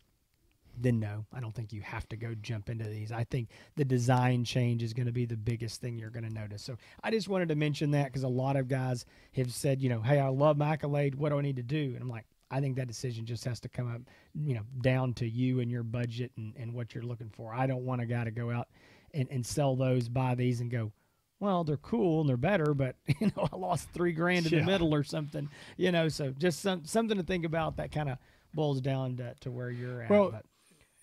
[0.79, 3.13] then no, I don't think you have to go jump into these.
[3.13, 6.33] I think the design change is going to be the biggest thing you're going to
[6.33, 6.63] notice.
[6.63, 9.89] So I just wanted to mention that because a lot of guys have said, you
[9.89, 11.15] know, hey, I love my accolade.
[11.15, 11.93] What do I need to do?
[11.95, 14.01] And I'm like, I think that decision just has to come up,
[14.35, 17.53] you know, down to you and your budget and, and what you're looking for.
[17.55, 18.69] I don't want a guy to go out
[19.15, 20.93] and, and sell those, buy these, and go,
[21.41, 24.61] well, they're cool and they're better, but you know, I lost three grand in Yeah.
[24.61, 25.49] the middle or something.
[25.77, 27.77] You know, so just some something to think about.
[27.79, 28.19] That kind of
[28.55, 30.11] boils down to, to where you're at.
[30.11, 30.45] Well, but,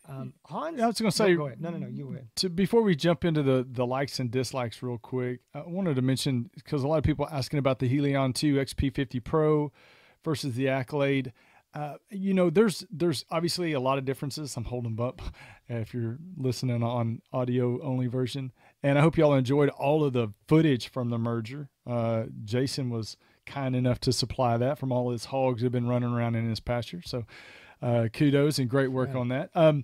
[0.07, 1.61] um, Hans, I was going to no, say, go ahead.
[1.61, 2.27] No, no, no, you ahead.
[2.37, 6.01] to before we jump into the the likes and dislikes real quick, I wanted to
[6.01, 9.71] mention because a lot of people are asking about the Helion 2 XP50 Pro
[10.23, 11.31] versus the Accolade.
[11.73, 14.57] Uh, you know, there's there's obviously a lot of differences.
[14.57, 15.21] I'm holding them up
[15.69, 18.51] if you're listening on audio only version,
[18.83, 21.69] and I hope y'all enjoyed all of the footage from the merger.
[21.87, 25.87] Uh, Jason was kind enough to supply that from all his hogs that have been
[25.87, 27.01] running around in his pasture.
[27.03, 27.25] So
[27.83, 29.17] uh, kudos and great work Right.
[29.17, 29.49] on that.
[29.53, 29.83] Um,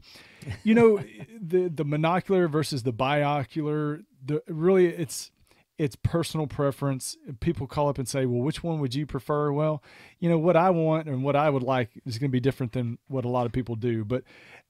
[0.64, 0.98] you know,
[1.42, 4.04] the the monocular versus the biocular.
[4.26, 5.32] The really, it's
[5.78, 7.16] it's personal preference.
[7.40, 9.84] People call up and say, "Well, which one would you prefer?" Well,
[10.20, 12.72] you know what I want and what I would like is going to be different
[12.74, 14.04] than what a lot of people do.
[14.06, 14.24] But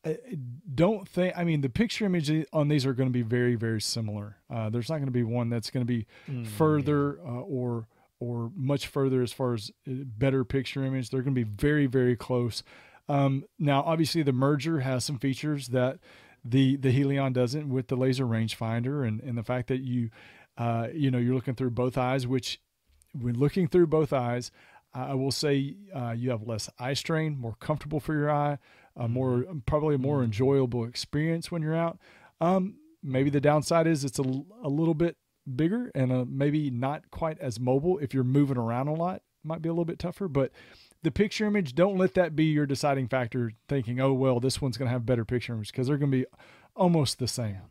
[0.05, 0.13] uh,
[0.73, 1.33] don't think.
[1.37, 4.37] I mean, the picture image on these are going to be very very similar.
[4.49, 7.87] Uh, there's not going to be one that's going to be Mm, further uh, or
[8.19, 11.09] or much further as far as uh, better picture image.
[11.09, 12.63] They're going to be very very close.
[13.09, 15.99] Um, now, obviously, the merger has some features that
[16.45, 20.09] the the Helion doesn't with the laser rangefinder and and the fact that you
[20.57, 22.61] uh, you know you're looking through both eyes, which
[23.13, 24.51] when looking through both eyes,
[24.93, 28.59] I will say uh, you have less eye strain, more comfortable for your eye,
[28.95, 31.97] a more probably a more enjoyable experience when you're out.
[32.39, 35.17] Um, maybe the downside is it's a, a little bit
[35.55, 39.21] bigger and uh, maybe not quite as mobile if you're moving around a lot.
[39.43, 40.51] Might be a little bit tougher, but
[41.03, 43.53] the picture image, don't let that be your deciding factor.
[43.67, 46.17] Thinking, oh well, this one's going to have better picture image because they're going to
[46.17, 46.25] be
[46.75, 47.61] almost the same.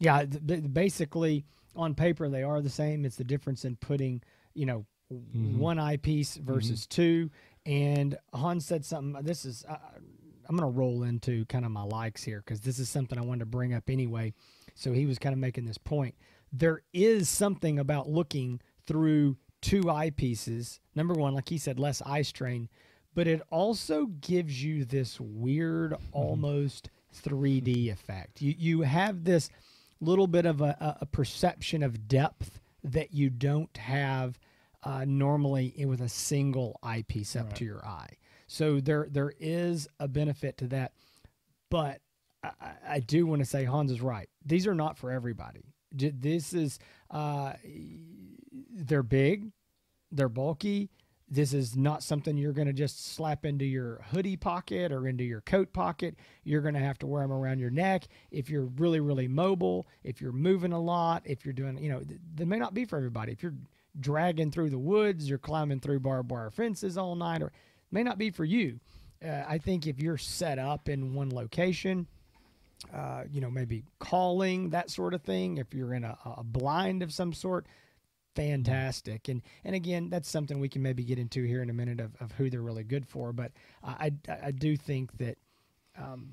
[0.00, 3.04] Yeah, basically on paper they are the same.
[3.04, 4.22] It's the difference in putting,
[4.54, 5.56] you know, Mhm.
[5.56, 7.30] one eyepiece versus two.
[7.64, 9.22] And Hans said something.
[9.24, 9.76] This is uh,
[10.48, 13.22] I'm going to roll into kind of my likes here because this is something I
[13.22, 14.32] wanted to bring up anyway.
[14.74, 16.14] So he was kind of making this point.
[16.52, 20.78] There is something about looking through two eyepieces.
[20.94, 22.68] Number one, like he said, less eye strain,
[23.14, 26.90] but it also gives you this weird, almost
[27.24, 28.40] 3D effect.
[28.42, 29.50] You you have this
[30.00, 34.38] little bit of a, a- perception of depth that you don't have
[34.84, 38.10] uh, normally with a single eyepiece up to your eye.
[38.46, 40.92] So there there is a benefit to that,
[41.70, 42.00] but
[42.44, 42.52] I-
[42.88, 44.28] I do want to say Hans is right.
[44.44, 45.74] These are not for everybody.
[45.92, 46.78] This is
[47.10, 47.54] uh,
[48.70, 49.52] they're big,
[50.12, 50.90] they're bulky.
[51.30, 55.24] This is not something you're going to just slap into your hoodie pocket or into
[55.24, 56.16] your coat pocket.
[56.42, 58.04] You're going to have to wear them around your neck.
[58.30, 62.00] If you're really, really mobile, if you're moving a lot, if you're doing, you know,
[62.00, 63.32] th- they may not be for everybody.
[63.32, 63.56] If you're
[64.00, 67.52] dragging through the woods, you're climbing through barbed wire fences all night, or
[67.90, 68.80] may not be for you.
[69.22, 72.06] Uh, I think if you're set up in one location,
[72.94, 75.58] uh, you know, maybe calling that sort of thing.
[75.58, 77.66] If you're in a, a blind of some sort,
[78.34, 79.28] fantastic.
[79.28, 82.14] And and again, that's something we can maybe get into here in a minute of,
[82.20, 83.32] of who they're really good for.
[83.32, 85.38] But I I, I do think that
[85.96, 86.30] um,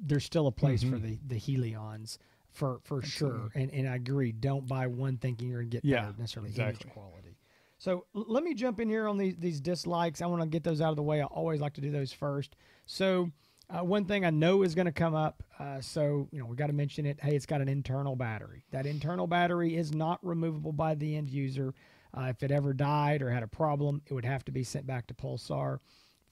[0.00, 2.18] there's still a place for the the Helions
[2.52, 3.50] for for sure.
[3.54, 4.32] And and I agree.
[4.32, 6.84] Don't buy one thinking you're gonna get Yeah, necessarily exactly.
[6.86, 7.36] image quality.
[7.78, 10.22] So l- let me jump in here on these these dislikes.
[10.22, 11.20] I want to get those out of the way.
[11.20, 12.56] I always like to do those first.
[12.86, 13.30] So
[13.68, 15.42] uh, one thing I know is going to come up.
[15.58, 17.18] Uh, so you know we got to mention it.
[17.20, 18.64] Hey, it's got an internal battery.
[18.70, 21.74] That internal battery is not removable by the end user.
[22.16, 24.86] Uh, if it ever died or had a problem, it would have to be sent
[24.86, 25.80] back to Pulsar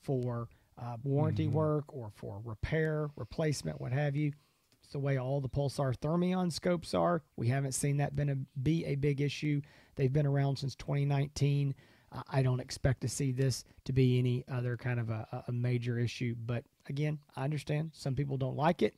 [0.02, 4.32] for uh, warranty work or for repair, replacement, what have you.
[4.82, 7.22] It's the way all the Pulsar Thermion scopes are.
[7.36, 9.60] We haven't seen that been a, be a big issue.
[9.96, 11.74] They've been around since 2019.
[12.28, 15.52] I don't expect to see this to be any other kind of a, a- a
[15.52, 16.34] major issue.
[16.46, 18.94] But again, I understand some people don't like it.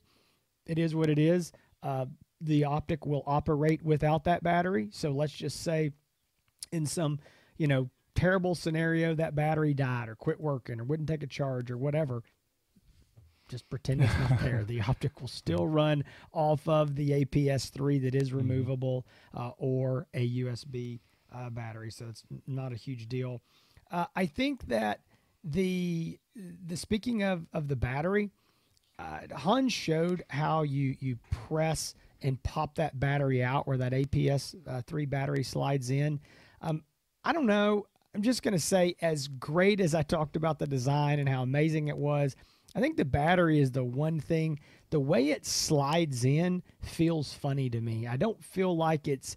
[0.65, 1.51] It is what it is.
[1.81, 2.05] Uh,
[2.41, 4.89] the optic will operate without that battery.
[4.91, 5.91] So let's just say,
[6.71, 7.19] in some,
[7.57, 11.71] you know, terrible scenario, that battery died or quit working or wouldn't take a charge
[11.71, 12.23] or whatever
[13.47, 14.63] just pretend it's not there.
[14.65, 20.39] The optic will still run off of the APS3 that is removable uh, or a
[20.41, 20.99] USB
[21.33, 23.41] uh, battery, so it's not a huge deal.
[23.91, 25.01] Uh, I think that
[25.43, 26.19] the
[26.65, 28.31] the speaking of of the battery,
[28.99, 34.55] uh, Hans showed how you you press and pop that battery out where that APS
[34.67, 36.19] uh, three battery slides in.
[36.61, 36.83] Um,
[37.23, 37.85] I don't know.
[38.15, 41.87] I'm just gonna say, as great as I talked about the design and how amazing
[41.87, 42.35] it was,
[42.75, 44.59] I think the battery is the one thing.
[44.89, 48.07] The way it slides in feels funny to me.
[48.07, 49.35] I don't feel like it's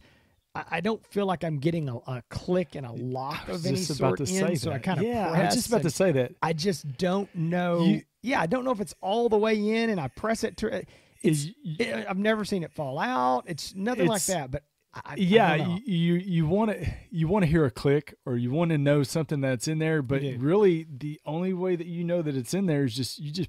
[0.55, 3.76] I, I don't feel like I'm getting a, a click and a lock of any
[3.98, 6.12] sort to in, say so I kind of yeah, I was just about to say
[6.12, 6.32] that.
[6.42, 7.80] I just don't know.
[7.84, 10.59] You- yeah, I don't know if it's all the way in, and I press it
[10.59, 10.70] to.
[10.70, 10.82] Uh,
[11.22, 13.44] it's, Is it, eh, I've never seen it fall out.
[13.46, 14.51] It's nothing like that.
[14.51, 17.70] But I, I- I yeah, you you, you want to you want to hear a
[17.70, 21.76] click or you want to know something that's in there, but really the only way
[21.76, 23.48] that you know that it's in there is just you just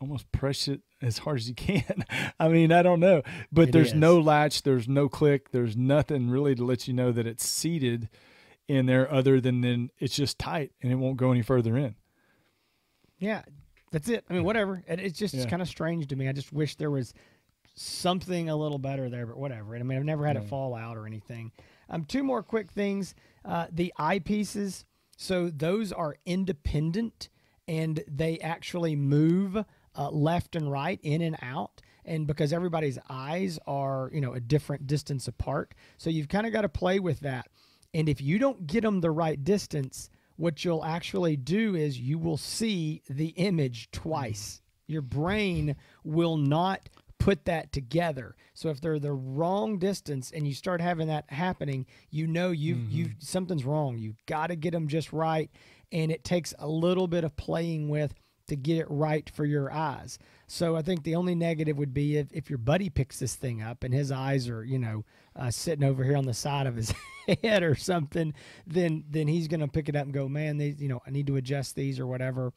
[0.00, 2.04] almost press it as hard as you can.
[2.40, 3.94] I mean, I don't know, but It there's is.
[3.94, 8.08] no latch, there's no click, there's nothing really to let you know that it's seated
[8.68, 11.94] in there other than then it's just tight and it won't go any further in.
[13.18, 13.42] Yeah,
[13.92, 14.24] that's it.
[14.28, 14.82] I mean, whatever.
[14.86, 15.46] It, it's just Yeah.
[15.46, 16.28] kind of strange to me.
[16.28, 17.14] I just wish there was
[17.74, 19.76] something a little better there, but whatever.
[19.76, 20.48] I mean, I've never had it Yeah.
[20.48, 21.52] fall out or anything.
[21.88, 23.14] Um, two more quick things.
[23.44, 24.84] Uh, the eyepieces.
[25.16, 27.28] So those are independent
[27.68, 29.64] and they actually move
[29.96, 31.80] uh, left and right, in and out.
[32.04, 35.74] And because everybody's eyes are, you know, a different distance apart.
[35.96, 37.48] So you've kind of got to play with that.
[37.92, 42.18] And if you don't get them the right distance, what you'll actually do is you
[42.18, 44.60] will see the image twice.
[44.86, 45.74] Your brain
[46.04, 46.88] will not
[47.18, 48.36] put that together.
[48.54, 52.74] So if they're the wrong distance and you start having that happening, you know you
[52.74, 53.98] have you something's wrong.
[53.98, 55.50] You've got to get them just right
[55.92, 58.14] and it takes a little bit of playing with
[58.48, 60.18] to get it right for your eyes.
[60.46, 63.62] So I think the only negative would be if, if your buddy picks this thing
[63.62, 66.76] up and his eyes are, you know, uh, sitting over here on the side of
[66.76, 66.94] his
[67.42, 68.32] head or something,
[68.66, 71.10] then then he's going to pick it up and go, man, these, you know, I
[71.10, 72.52] need to adjust these or whatever.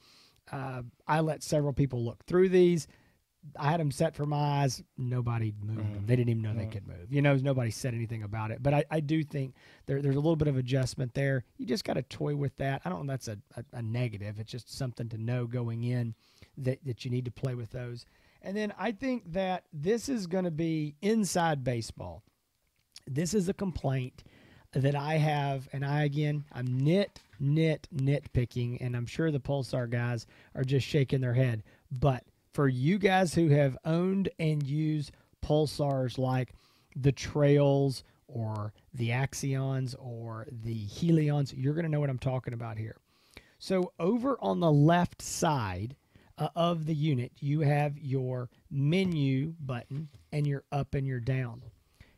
[0.51, 2.87] Uh, I let several people look through these.
[3.57, 4.83] I had them set for my eyes.
[4.97, 5.85] Nobody moved them.
[5.85, 6.05] Mm-hmm.
[6.05, 6.71] They didn't even know they mm-hmm.
[6.71, 7.11] could move.
[7.11, 8.61] You know, nobody said anything about it.
[8.61, 11.43] But I, I do think there, there's a little bit of adjustment there.
[11.57, 12.81] You just got to toy with that.
[12.85, 14.39] I don't know that's a, a, a negative.
[14.39, 16.15] It's just something to know going in
[16.57, 18.05] that, that you need to play with those.
[18.41, 22.23] And then I think that this is going to be inside baseball.
[23.07, 24.23] This is a complaint
[24.73, 29.89] that I have, and I again, I'm nit, nit, nitpicking, and I'm sure the Pulsar
[29.89, 31.63] guys are just shaking their head.
[31.91, 32.23] But
[32.53, 35.11] for you guys who have owned and used
[35.43, 36.53] Pulsars like
[36.95, 42.53] the Trails or the Axions or the Helions, you're going to know what I'm talking
[42.53, 42.97] about here.
[43.59, 45.95] So over on the left side
[46.37, 51.63] uh, of the unit, you have your menu button and your up and your down.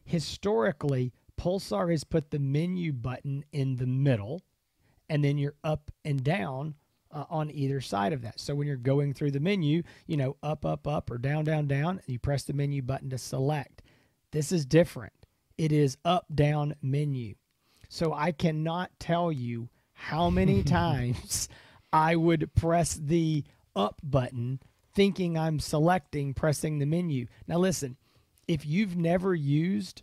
[0.04, 4.44] Historically, Pulsar has put the menu button in the middle
[5.10, 6.76] and then your up and down
[7.14, 8.40] uh, on either side of that.
[8.40, 11.68] So when you're going through the menu, you know, up, up, up, or down, down,
[11.68, 13.82] down, and you press the menu button to select.
[14.32, 15.14] This is different.
[15.58, 17.36] It is up, down menu.
[17.90, 21.50] So I cannot tell you how many times
[21.92, 23.44] I would press the
[23.76, 24.60] up button
[24.94, 27.28] thinking I'm selecting pressing the menu.
[27.48, 27.98] Now listen,
[28.48, 30.02] if you've never used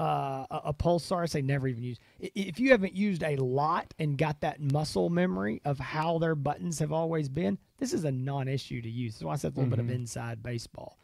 [0.00, 2.00] uh, a, a pulsar, I say never even used.
[2.18, 6.78] If you haven't used a lot and got that muscle memory of how their buttons
[6.78, 9.14] have always been, this is a non-issue to use.
[9.14, 10.98] So I said a little bit of inside baseball.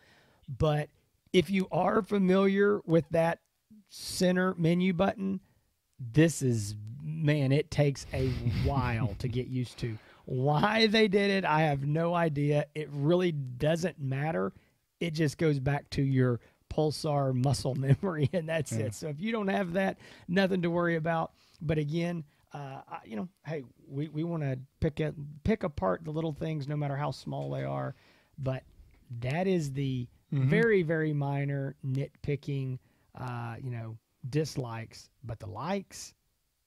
[0.59, 0.89] But
[1.35, 3.41] if you are familiar with that
[3.91, 5.41] center menu button,
[6.01, 8.29] this is man, it takes a
[8.65, 9.99] while to get used to.
[10.25, 12.67] Why they did it, I have no idea.
[12.75, 14.55] It really doesn't matter.
[15.01, 16.41] It just goes back to your
[16.71, 18.87] pulsar muscle memory, and that's Yeah.
[18.87, 18.95] it.
[18.95, 19.99] So if you don't have that,
[20.29, 21.33] nothing to worry about.
[21.61, 25.15] But again, uh, you know, hey, we, we want to pick it,
[25.45, 27.95] pick apart the little things, no matter how small they are.
[28.39, 28.63] But
[29.21, 30.49] that is the Mhm.
[30.49, 32.79] very very minor nitpicking,
[33.15, 33.97] uh, you know,
[34.29, 35.09] dislikes.
[35.23, 36.15] But the likes,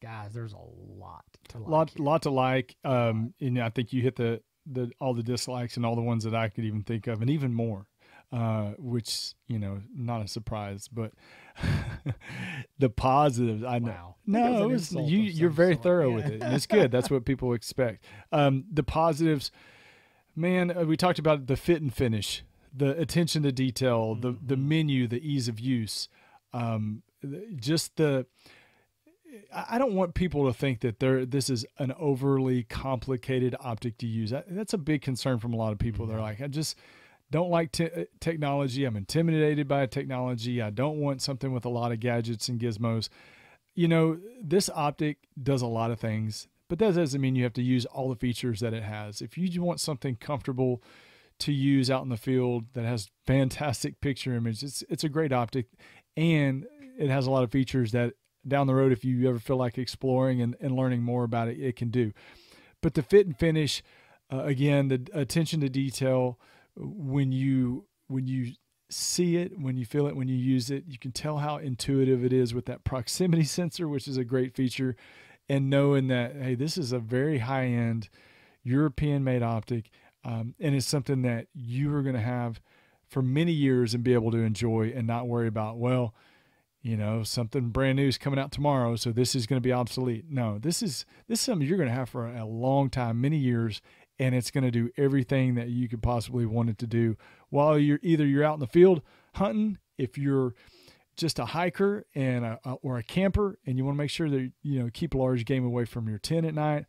[0.02, 0.58] guys, there's a
[0.98, 1.68] lot to like.
[1.68, 2.06] lot here.
[2.06, 2.76] lot to like.
[2.86, 6.24] Um, and I think you hit the the all the dislikes and all the ones
[6.24, 7.88] that I could even think of, and even more.
[8.32, 11.14] Uh, which you know, not a surprise, but
[12.80, 13.64] the positives.
[13.64, 14.16] I know.
[14.28, 14.40] Wow.
[14.40, 15.20] I think that was No, it was, you.
[15.20, 15.84] You're very sort.
[15.84, 16.16] thorough Yeah.
[16.16, 16.92] with it, and it's good.
[16.92, 18.04] That's what people expect.
[18.32, 19.52] Um, the positives,
[20.36, 20.76] man.
[20.76, 22.44] Uh, we talked about the fit and finish,
[22.76, 24.70] the attention to detail, the the Mm-hmm.
[24.70, 26.08] menu, the ease of use,
[26.54, 27.02] um,
[27.56, 28.26] just the.
[29.54, 33.98] I I don't want people to think that there this is an overly complicated optic
[34.00, 34.34] to use.
[34.48, 36.06] That's a big concern from a lot of people.
[36.06, 36.78] They're like, I just
[37.32, 38.86] don't like te- uh, technology.
[38.86, 40.62] I'm intimidated by technology.
[40.62, 43.10] I don't want something with a lot of gadgets and gizmos.
[43.76, 47.54] You know, this optic does a lot of things, but that doesn't mean you have
[47.54, 49.22] to use all the features that it has.
[49.22, 50.84] If you want something comfortable
[51.40, 55.32] to use out in the field that has fantastic picture image, it's it's a great
[55.32, 55.68] optic,
[56.18, 56.66] and
[56.98, 58.14] it has a lot of features that
[58.48, 61.60] down the road, if you ever feel like exploring and, and learning more about it,
[61.60, 62.12] it can do.
[62.82, 63.84] But the fit and finish,
[64.32, 66.40] uh, again, the attention to detail
[66.76, 68.54] when you when you
[68.90, 70.84] see it, when you feel it, when you use it.
[70.88, 74.56] You can tell how intuitive it is with that proximity sensor, which is a great
[74.56, 74.96] feature,
[75.48, 78.10] and knowing that hey, this is a very high end
[78.64, 79.90] European made optic,
[80.24, 82.60] um, and it's something that you are going to have
[83.08, 86.14] for many years and be able to enjoy and not worry about well
[86.82, 89.74] you know something brand new is coming out tomorrow so this is going to be
[89.74, 93.20] obsolete no this is this is something you're going to have for a long time
[93.20, 93.82] many years
[94.20, 97.16] and it's going to do everything that you could possibly want it to do
[97.50, 99.02] while you're either you're out in the field
[99.36, 100.54] hunting if you're
[101.16, 104.52] just a hiker and a, or a camper and you want to make sure that
[104.62, 106.86] you know keep large game away from your tent at night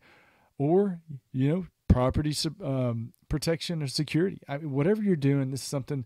[0.57, 0.99] or
[1.33, 4.39] you know property um, protection or security.
[4.47, 6.05] I mean, whatever you're doing this is something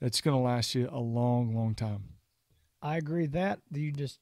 [0.00, 2.04] that's going to last you a long long time.
[2.82, 3.60] I agree that.
[3.70, 4.18] You just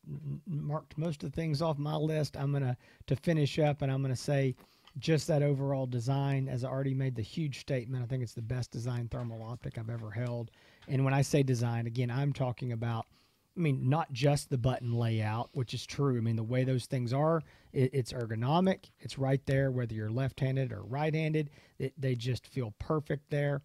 [0.47, 2.37] marked most of the things off my list.
[2.37, 2.77] I'm gonna
[3.07, 4.55] to finish up, and I'm gonna say
[5.01, 8.43] just that overall design, as I already made the huge statement, I think it's the
[8.43, 10.51] best design thermal optic I've ever held.
[10.89, 13.07] And when I say design, again, I'm talking about,
[13.57, 16.17] I mean, not just the button layout, which is true.
[16.17, 17.43] I mean, the way those things are,
[17.73, 18.91] it, it's ergonomic.
[19.01, 21.51] It's right there, whether you're left handed or right handed.
[21.99, 23.63] They just feel perfect there.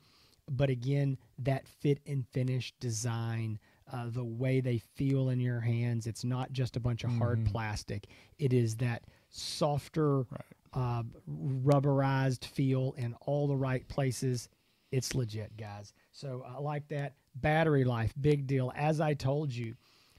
[0.49, 3.59] But again, that fit and finish design.
[3.93, 6.07] Uh, the way they feel in your hands.
[6.07, 7.51] It's not just a bunch of hard mm-hmm.
[7.51, 8.07] plastic.
[8.39, 14.49] It is that softer, right uh, rubberized feel in all the right places.
[14.91, 15.93] It's legit, guys.
[16.11, 17.13] So I like that.
[17.35, 18.71] Battery life, big deal.
[18.75, 19.75] As I told you,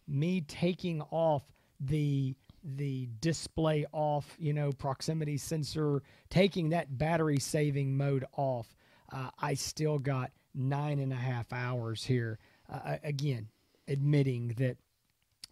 [0.09, 1.43] me taking off
[1.81, 2.35] the
[2.65, 8.75] the display off, you know, proximity sensor, taking that battery saving mode off,
[9.13, 12.39] uh, I still got nine and a half hours here.
[12.69, 13.49] Uh, again,
[13.87, 14.79] admitting that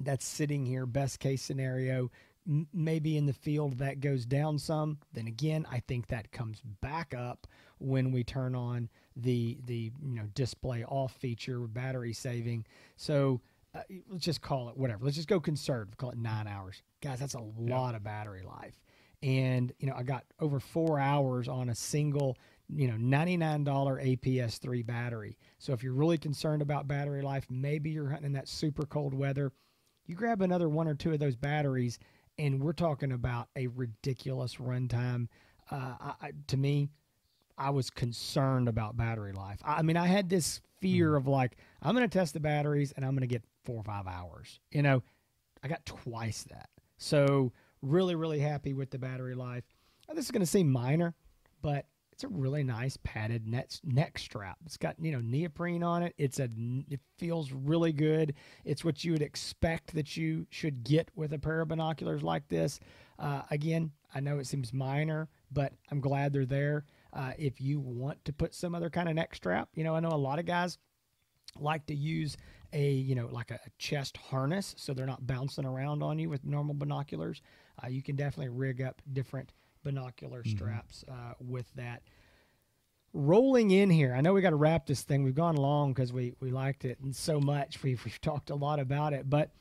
[0.01, 2.11] that's sitting here, best case scenario,
[2.47, 4.99] maybe in the field that goes down some.
[5.13, 7.47] Then again, I think that comes back up
[7.79, 12.67] when we turn on the the you know display off feature battery saving.
[12.97, 13.41] So
[13.75, 15.05] uh, let's just call it whatever.
[15.05, 15.97] Let's just go conservative.
[15.97, 17.19] Call it nine hours, guys.
[17.19, 17.97] That's a lot yeah.
[17.97, 18.81] of battery life.
[19.23, 22.37] And you know, I got over four hours on a single
[22.69, 25.39] you know $99 APS3 battery.
[25.59, 29.15] So if you're really concerned about battery life, maybe you're hunting in that super cold
[29.15, 29.53] weather,
[30.07, 31.99] you grab another one or two of those batteries
[32.39, 35.29] and we're talking about a ridiculous runtime.
[35.71, 36.89] Uh, I, to me,
[37.57, 39.61] I was concerned about battery life.
[39.65, 41.17] I, I mean, I had this fear mm.
[41.17, 43.85] of like, I'm going to test the batteries and I'm going to get four or
[43.85, 44.61] five hours.
[44.71, 45.03] You know,
[45.63, 46.69] I got twice that.
[46.97, 49.65] So, really, really happy with the battery life.
[50.15, 51.15] This is going to seem minor,
[51.63, 54.57] but it's a really nice padded net, neck strap.
[54.65, 56.15] It's got you know neoprene on it.
[56.17, 56.49] It's a
[56.89, 58.35] it feels really good.
[58.65, 62.47] It's what you would expect that you should get with a pair of binoculars like
[62.47, 62.79] this.
[63.19, 66.85] Uh, again, I know it seems minor, but I'm glad they're there.
[67.13, 70.01] Uh, if you want to put some other kind of neck strap, you know I
[70.01, 70.79] know a lot of guys
[71.59, 72.37] like to use
[72.73, 76.45] a you know like a chest harness so they're not bouncing around on you with
[76.45, 77.43] normal binoculars.
[77.83, 79.51] Uh, you can definitely rig up different
[79.85, 80.57] binocular mm-hmm.
[80.57, 82.03] straps uh, with that.
[83.13, 85.23] Rolling in here, I know we got to wrap this thing.
[85.23, 87.81] We've gone long because we we liked it and so much.
[87.83, 89.53] We've we've talked a lot about it, but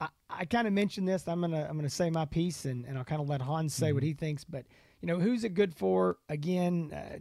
[0.00, 1.28] I, I kind of mentioned this.
[1.28, 3.88] I'm gonna I'm gonna say my piece and, and I'll kind of let Hans say
[3.88, 3.96] mm-hmm.
[3.96, 4.44] what he thinks.
[4.44, 4.64] But
[5.02, 6.16] you know, who's it good for?
[6.30, 7.18] Again, uh,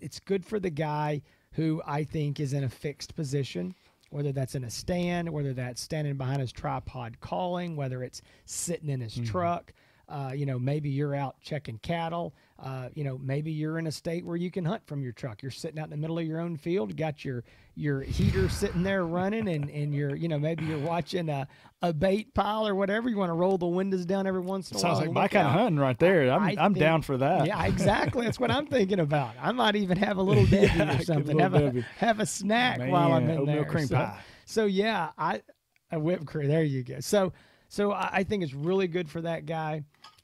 [0.00, 1.20] it's good for the guy
[1.52, 3.74] who I think is in a fixed position
[4.14, 8.88] whether that's in a stand, whether that's standing behind his tripod calling, whether it's sitting
[8.88, 9.24] in his mm-hmm.
[9.24, 9.72] truck,
[10.08, 12.34] uh, you know, maybe you're out checking cattle.
[12.62, 15.42] Uh, you know, maybe you're in a state where you can hunt from your truck.
[15.42, 17.42] You're sitting out in the middle of your own field, got your
[17.74, 21.48] your heater sitting there running, and and you're you know maybe you're watching a,
[21.82, 23.08] a bait pile or whatever.
[23.08, 24.94] You want to roll the windows down every once in a Sounds while.
[24.96, 25.54] Sounds like my kind out.
[25.54, 26.30] of hunting right there.
[26.30, 27.46] I'm I I'm think, down for that.
[27.46, 28.24] Yeah, exactly.
[28.24, 29.34] That's what I'm thinking about.
[29.40, 31.38] I might even have a little Debbie yeah, or something.
[31.38, 33.64] Have a have a snack Man, while I'm in oatmeal there.
[33.64, 34.20] cream so, pie.
[34.44, 35.42] So yeah, I
[35.90, 36.48] a whipped cream.
[36.48, 37.00] There you go.
[37.00, 37.32] So
[37.68, 39.82] so I think it's really good for that guy.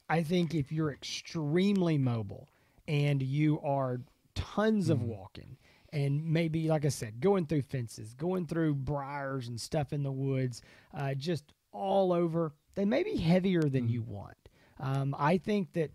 [0.08, 2.48] I think if you're extremely mobile
[2.88, 4.00] and you are
[4.34, 4.92] tons mm.
[4.92, 5.56] of walking
[5.92, 10.12] and maybe, like I said, going through fences, going through briars and stuff in the
[10.12, 10.62] woods,
[10.94, 13.90] uh, just all over, they may be heavier than mm.
[13.90, 14.36] you want.
[14.78, 15.90] Um, I think that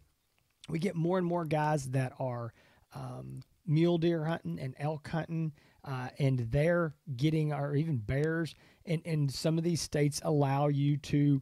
[0.69, 2.53] we get more and more guys that are
[2.93, 5.51] um, mule deer hunting and elk hunting,
[5.83, 8.55] uh, and they're getting, or even bears.
[8.85, 11.41] And, and some of these states allow you to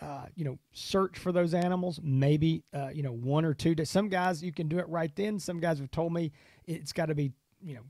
[0.00, 2.00] uh, you know, search for those animals.
[2.02, 3.74] Maybe, uh, you know, one or two.
[3.84, 5.38] Some guys you can do it right then.
[5.38, 6.32] Some guys have told me
[6.66, 7.32] it's got to be,
[7.62, 7.82] you know,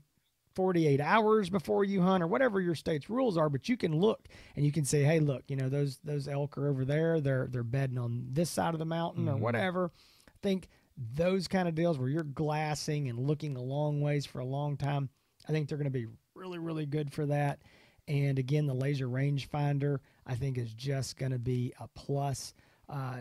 [0.55, 3.49] 48 hours before you hunt or whatever your state's rules are.
[3.49, 6.57] But you can look and you can say, hey, look, you know, those those elk
[6.57, 7.19] are over there.
[7.19, 9.35] They're they're bedding on this side of the mountain mm-hmm.
[9.35, 9.91] or whatever.
[10.29, 14.39] I think those kind of deals where you're glassing and looking a long ways for
[14.39, 15.09] a long time.
[15.49, 17.59] I think they're going to be really really good for that.
[18.07, 22.53] And again, the laser rangefinder I think is just going to be a plus.
[22.89, 23.17] Uh,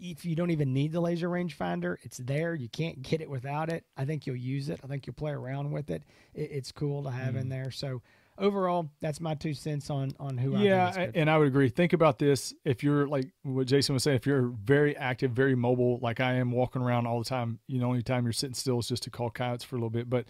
[0.00, 2.54] if you don't even need the laser rangefinder, it's there.
[2.54, 3.84] You can't get it without it.
[3.96, 4.80] I think you'll use it.
[4.82, 6.02] I think you'll play around with it.
[6.34, 7.40] it it's cool to have mm.
[7.40, 7.70] in there.
[7.70, 8.00] So
[8.38, 10.58] overall, that's my two cents on on who.
[10.58, 11.68] Yeah, I and I would agree.
[11.68, 15.54] Think about this: if you're like what Jason was saying, if you're very active, very
[15.54, 18.54] mobile, like I am, walking around all the time, you know, only time you're sitting
[18.54, 20.08] still is just to call coyotes for a little bit.
[20.08, 20.24] But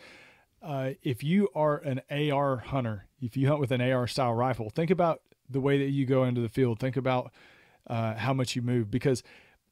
[0.62, 4.70] uh, if you are an AR hunter, if you hunt with an AR style rifle,
[4.70, 6.78] think about the way that you go into the field.
[6.78, 7.32] Think about
[7.86, 9.22] uh, how much you move because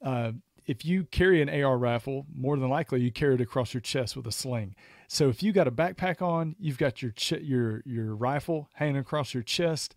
[0.02, 0.32] uh,
[0.66, 4.16] if you carry an AR rifle, more than likely you carry it across your chest
[4.16, 4.74] with a sling.
[5.08, 8.98] So if you got a backpack on, you've got your ch- your your rifle hanging
[8.98, 9.94] across your chest.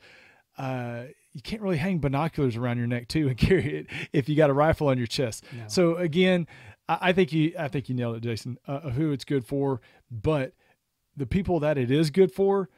[0.58, 4.36] Uh, you can't really hang binoculars around your neck too and carry it if you
[4.36, 5.44] got a rifle on your chest.
[5.52, 5.64] No.
[5.68, 6.48] So again,
[6.88, 8.58] I, I, think you I think you nailed it, Jason.
[8.68, 10.54] Uh, who it's good for, but
[11.16, 12.70] the people that it is good for,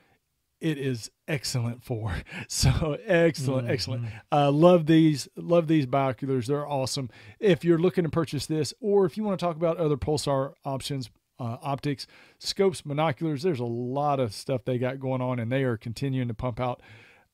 [0.59, 2.15] it is excellent for.
[2.47, 3.73] So excellent, mm-hmm.
[3.73, 4.05] excellent.
[4.31, 6.47] Uh, love these, love these binoculars.
[6.47, 7.09] They're awesome.
[7.39, 10.53] If you're looking to purchase this, or if you want to talk about other Pulsar
[10.63, 11.09] options,
[11.39, 12.07] uh, optics,
[12.39, 16.27] scopes, binoculars, there's a lot of stuff they got going on, and they are continuing
[16.27, 16.81] to pump out.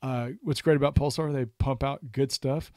[0.02, 2.72] Uh, what's great about Pulsar, they pump out good stuff,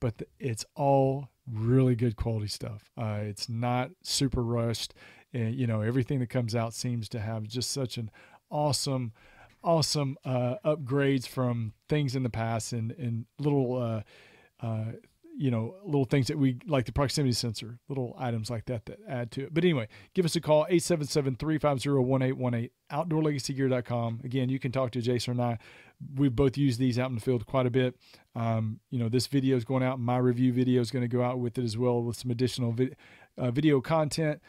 [0.00, 2.90] but the, it's all really good quality stuff.
[2.96, 4.94] Uh, it's not super rushed.
[5.32, 8.10] And, you know, everything that comes out seems to have just such an
[8.50, 9.12] awesome
[9.64, 14.02] awesome uh, upgrades from things in the past and and little uh,
[14.64, 14.92] uh,
[15.36, 18.98] you know little things that we like the proximity sensor little items like that that
[19.08, 19.54] add to it.
[19.54, 25.42] But anyway give us a call 877-350-1818 outdoorlegacygear.com again you can talk to jason and
[25.42, 25.58] i.
[26.16, 27.94] We've both used these out in the field quite a bit.
[28.34, 30.00] Um, you know this video is going out.
[30.00, 32.72] My review video is going to go out with it as well with some additional
[32.72, 32.90] vi-
[33.38, 34.40] uh, video content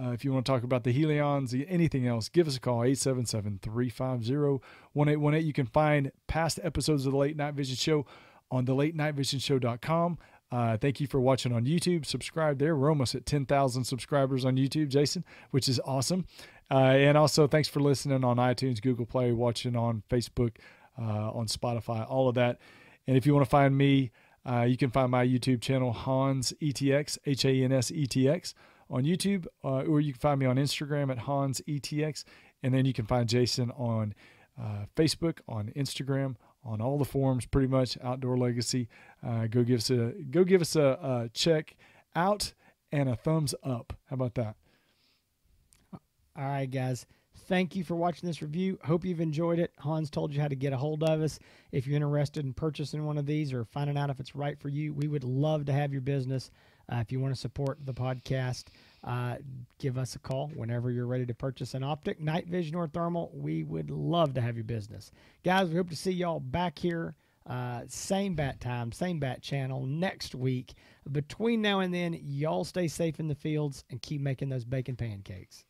[0.00, 2.80] uh, if you want to talk about the Helions, anything else, give us a call,
[2.80, 5.44] 877-350-1818.
[5.44, 8.06] You can find past episodes of the Late Night Vision Show
[8.50, 10.18] on the late night vision show.com.
[10.52, 12.04] Uh, thank you for watching on YouTube.
[12.04, 12.74] Subscribe there.
[12.74, 16.26] We're almost at 10,000 subscribers on YouTube, Jason, which is awesome.
[16.70, 20.56] Uh, and also, thanks for listening on iTunes, Google Play, watching on Facebook,
[21.00, 22.58] uh, on Spotify, all of that.
[23.06, 24.10] And if you want to find me,
[24.44, 28.28] uh, you can find my YouTube channel, Hans ETX, H A N S E T
[28.28, 28.54] X
[28.90, 32.24] on YouTube, uh, or you can find me on Instagram at Hans ETX,
[32.62, 34.14] and then you can find Jason on
[34.60, 38.88] uh, Facebook, on Instagram, on all the forums, pretty much Outdoor Legacy.
[39.26, 41.76] Uh, go give us a go give us a, a check
[42.14, 42.52] out
[42.92, 43.92] and a thumbs up.
[44.06, 44.56] How about that?
[45.92, 47.06] All right, guys.
[47.48, 48.78] Thank you for watching this review.
[48.84, 49.72] Hope you've enjoyed it.
[49.78, 51.38] Hans told you how to get a hold of us.
[51.72, 54.68] If you're interested in purchasing one of these or finding out if it's right for
[54.68, 56.50] you, we would love to have your business.
[56.90, 58.64] Uh, if you want to support the podcast,
[59.04, 59.36] uh,
[59.78, 63.30] give us a call whenever you're ready to purchase an optic, night vision, or thermal.
[63.32, 65.12] We would love to have your business.
[65.44, 67.14] Guys, we hope to see y'all back here,
[67.46, 70.74] uh, same bat time, same bat channel next week.
[71.12, 74.96] Between now and then, y'all stay safe in the fields and keep making those bacon
[74.96, 75.64] pancakes.